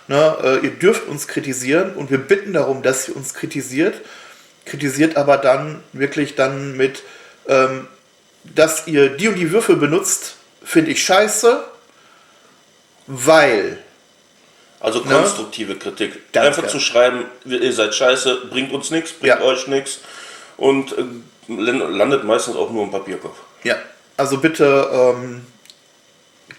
Ne, 0.07 0.35
äh, 0.43 0.65
ihr 0.65 0.71
dürft 0.71 1.07
uns 1.07 1.27
kritisieren 1.27 1.93
und 1.93 2.09
wir 2.09 2.17
bitten 2.17 2.53
darum, 2.53 2.81
dass 2.81 3.07
ihr 3.09 3.15
uns 3.15 3.35
kritisiert. 3.35 4.01
Kritisiert 4.65 5.17
aber 5.17 5.37
dann 5.37 5.83
wirklich 5.91 6.33
dann 6.33 6.75
mit, 6.75 7.03
ähm, 7.47 7.87
dass 8.43 8.87
ihr 8.87 9.09
die 9.09 9.27
und 9.27 9.35
die 9.35 9.51
Würfel 9.51 9.75
benutzt, 9.75 10.37
finde 10.63 10.89
ich 10.89 11.03
scheiße, 11.03 11.63
weil 13.05 13.77
Also 14.83 14.99
Ne? 14.99 15.15
konstruktive 15.15 15.75
Kritik. 15.77 16.31
Danke. 16.33 16.49
Einfach 16.49 16.67
zu 16.67 16.79
schreiben, 16.79 17.25
ihr 17.45 17.73
seid 17.73 17.95
scheiße, 17.95 18.47
bringt 18.51 18.71
uns 18.73 18.91
nichts, 18.91 19.13
bringt 19.13 19.39
Ja. 19.39 19.41
euch 19.41 19.65
nichts 19.67 19.99
und 20.57 20.95
äh, 20.97 21.03
landet 21.47 22.25
meistens 22.25 22.55
auch 22.55 22.69
nur 22.69 22.83
im 22.83 22.91
Papierkopf. 22.91 23.37
Ja, 23.63 23.75
also 24.17 24.37
bitte 24.39 24.89
ähm, 24.91 25.45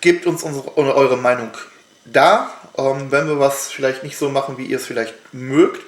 gebt 0.00 0.26
uns 0.26 0.42
unsere, 0.42 0.76
eure 0.76 1.16
Meinung 1.18 1.50
da, 2.06 2.50
ähm, 2.78 3.10
wenn 3.12 3.28
wir 3.28 3.38
was 3.38 3.70
vielleicht 3.70 4.02
nicht 4.02 4.16
so 4.16 4.30
machen, 4.30 4.56
wie 4.58 4.64
ihr 4.66 4.78
es 4.78 4.86
vielleicht 4.86 5.14
mögt. 5.32 5.82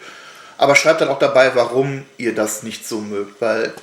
Aber 0.59 0.75
schreibt 0.75 1.01
dann 1.01 1.09
auch 1.09 1.18
dabei, 1.18 1.55
warum 1.55 2.05
ihr 2.18 2.35
das 2.35 2.62
nicht 2.62 2.87
so 2.87 2.99
mögt, 3.01 3.40
weil 3.40 3.75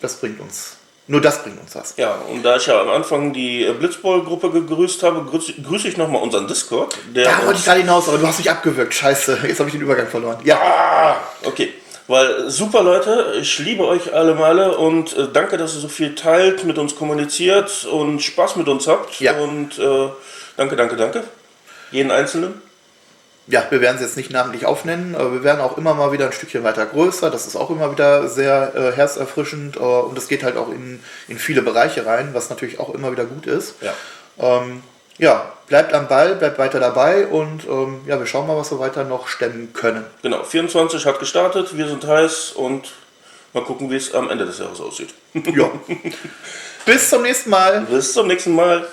das 0.00 0.16
bringt 0.20 0.40
uns, 0.40 0.75
nur 1.08 1.20
das 1.20 1.42
bringt 1.42 1.60
uns 1.60 1.74
was. 1.76 1.94
Ja, 1.96 2.16
und 2.32 2.42
da 2.42 2.56
ich 2.56 2.66
ja 2.66 2.80
am 2.80 2.88
Anfang 2.88 3.32
die 3.32 3.64
äh, 3.64 3.72
Blitzball-Gruppe 3.72 4.50
gegrüßt 4.50 5.02
habe, 5.02 5.22
grüße, 5.24 5.54
grüße 5.62 5.88
ich 5.88 5.96
nochmal 5.96 6.22
unseren 6.22 6.48
Discord. 6.48 6.96
Der 7.14 7.24
Da 7.24 7.46
wollte 7.46 7.60
ich 7.60 7.64
gerade 7.64 7.80
hinaus, 7.80 8.08
aber 8.08 8.18
du 8.18 8.26
hast 8.26 8.38
mich 8.38 8.50
abgewürgt. 8.50 8.92
Scheiße, 8.94 9.38
jetzt 9.46 9.60
habe 9.60 9.68
ich 9.68 9.74
den 9.74 9.82
Übergang 9.82 10.08
verloren. 10.08 10.38
Ja, 10.44 10.58
Ah, 10.60 11.16
okay. 11.44 11.72
Weil 12.08 12.50
super 12.50 12.82
Leute, 12.82 13.34
ich 13.40 13.58
liebe 13.58 13.84
euch 13.86 14.14
alle 14.14 14.34
Male 14.34 14.78
und 14.78 15.16
äh, 15.16 15.26
danke, 15.32 15.56
dass 15.56 15.74
ihr 15.74 15.80
so 15.80 15.88
viel 15.88 16.14
teilt, 16.14 16.64
mit 16.64 16.78
uns 16.78 16.94
kommuniziert 16.94 17.84
und 17.84 18.20
Spaß 18.20 18.56
mit 18.56 18.68
uns 18.68 18.86
habt. 18.86 19.20
Ja. 19.20 19.36
Und 19.38 19.78
äh, 19.78 20.08
danke, 20.56 20.76
danke, 20.76 20.96
danke. 20.96 21.24
Jeden 21.90 22.10
Einzelnen. 22.10 22.65
Ja, 23.48 23.64
wir 23.70 23.80
werden 23.80 23.96
es 23.96 24.02
jetzt 24.02 24.16
nicht 24.16 24.30
namentlich 24.30 24.66
aufnennen, 24.66 25.14
aber 25.14 25.32
wir 25.32 25.44
werden 25.44 25.60
auch 25.60 25.78
immer 25.78 25.94
mal 25.94 26.12
wieder 26.12 26.26
ein 26.26 26.32
Stückchen 26.32 26.64
weiter 26.64 26.84
größer. 26.84 27.30
Das 27.30 27.46
ist 27.46 27.56
auch 27.56 27.70
immer 27.70 27.92
wieder 27.92 28.28
sehr 28.28 28.72
äh, 28.74 28.92
herzerfrischend 28.92 29.76
äh, 29.76 29.80
und 29.80 30.16
das 30.16 30.28
geht 30.28 30.42
halt 30.42 30.56
auch 30.56 30.68
in, 30.70 31.00
in 31.28 31.38
viele 31.38 31.62
Bereiche 31.62 32.06
rein, 32.06 32.30
was 32.32 32.50
natürlich 32.50 32.80
auch 32.80 32.92
immer 32.92 33.12
wieder 33.12 33.24
gut 33.24 33.46
ist. 33.46 33.76
Ja. 33.80 33.94
Ähm, 34.38 34.82
ja, 35.18 35.52
bleibt 35.66 35.94
am 35.94 36.08
Ball, 36.08 36.34
bleibt 36.34 36.58
weiter 36.58 36.80
dabei 36.80 37.26
und 37.26 37.64
ähm, 37.66 38.00
ja, 38.06 38.18
wir 38.18 38.26
schauen 38.26 38.46
mal, 38.46 38.56
was 38.56 38.70
wir 38.70 38.80
weiter 38.80 39.04
noch 39.04 39.28
stemmen 39.28 39.72
können. 39.72 40.04
Genau, 40.22 40.42
24 40.42 41.06
hat 41.06 41.18
gestartet, 41.20 41.76
wir 41.76 41.88
sind 41.88 42.06
heiß 42.06 42.52
und 42.52 42.92
mal 43.52 43.64
gucken, 43.64 43.90
wie 43.90 43.96
es 43.96 44.12
am 44.12 44.28
Ende 44.28 44.44
des 44.44 44.58
Jahres 44.58 44.80
aussieht. 44.80 45.14
Ja. 45.34 45.70
Bis 46.84 47.10
zum 47.10 47.22
nächsten 47.22 47.50
Mal. 47.50 47.80
Bis 47.82 48.12
zum 48.12 48.26
nächsten 48.26 48.54
Mal. 48.54 48.86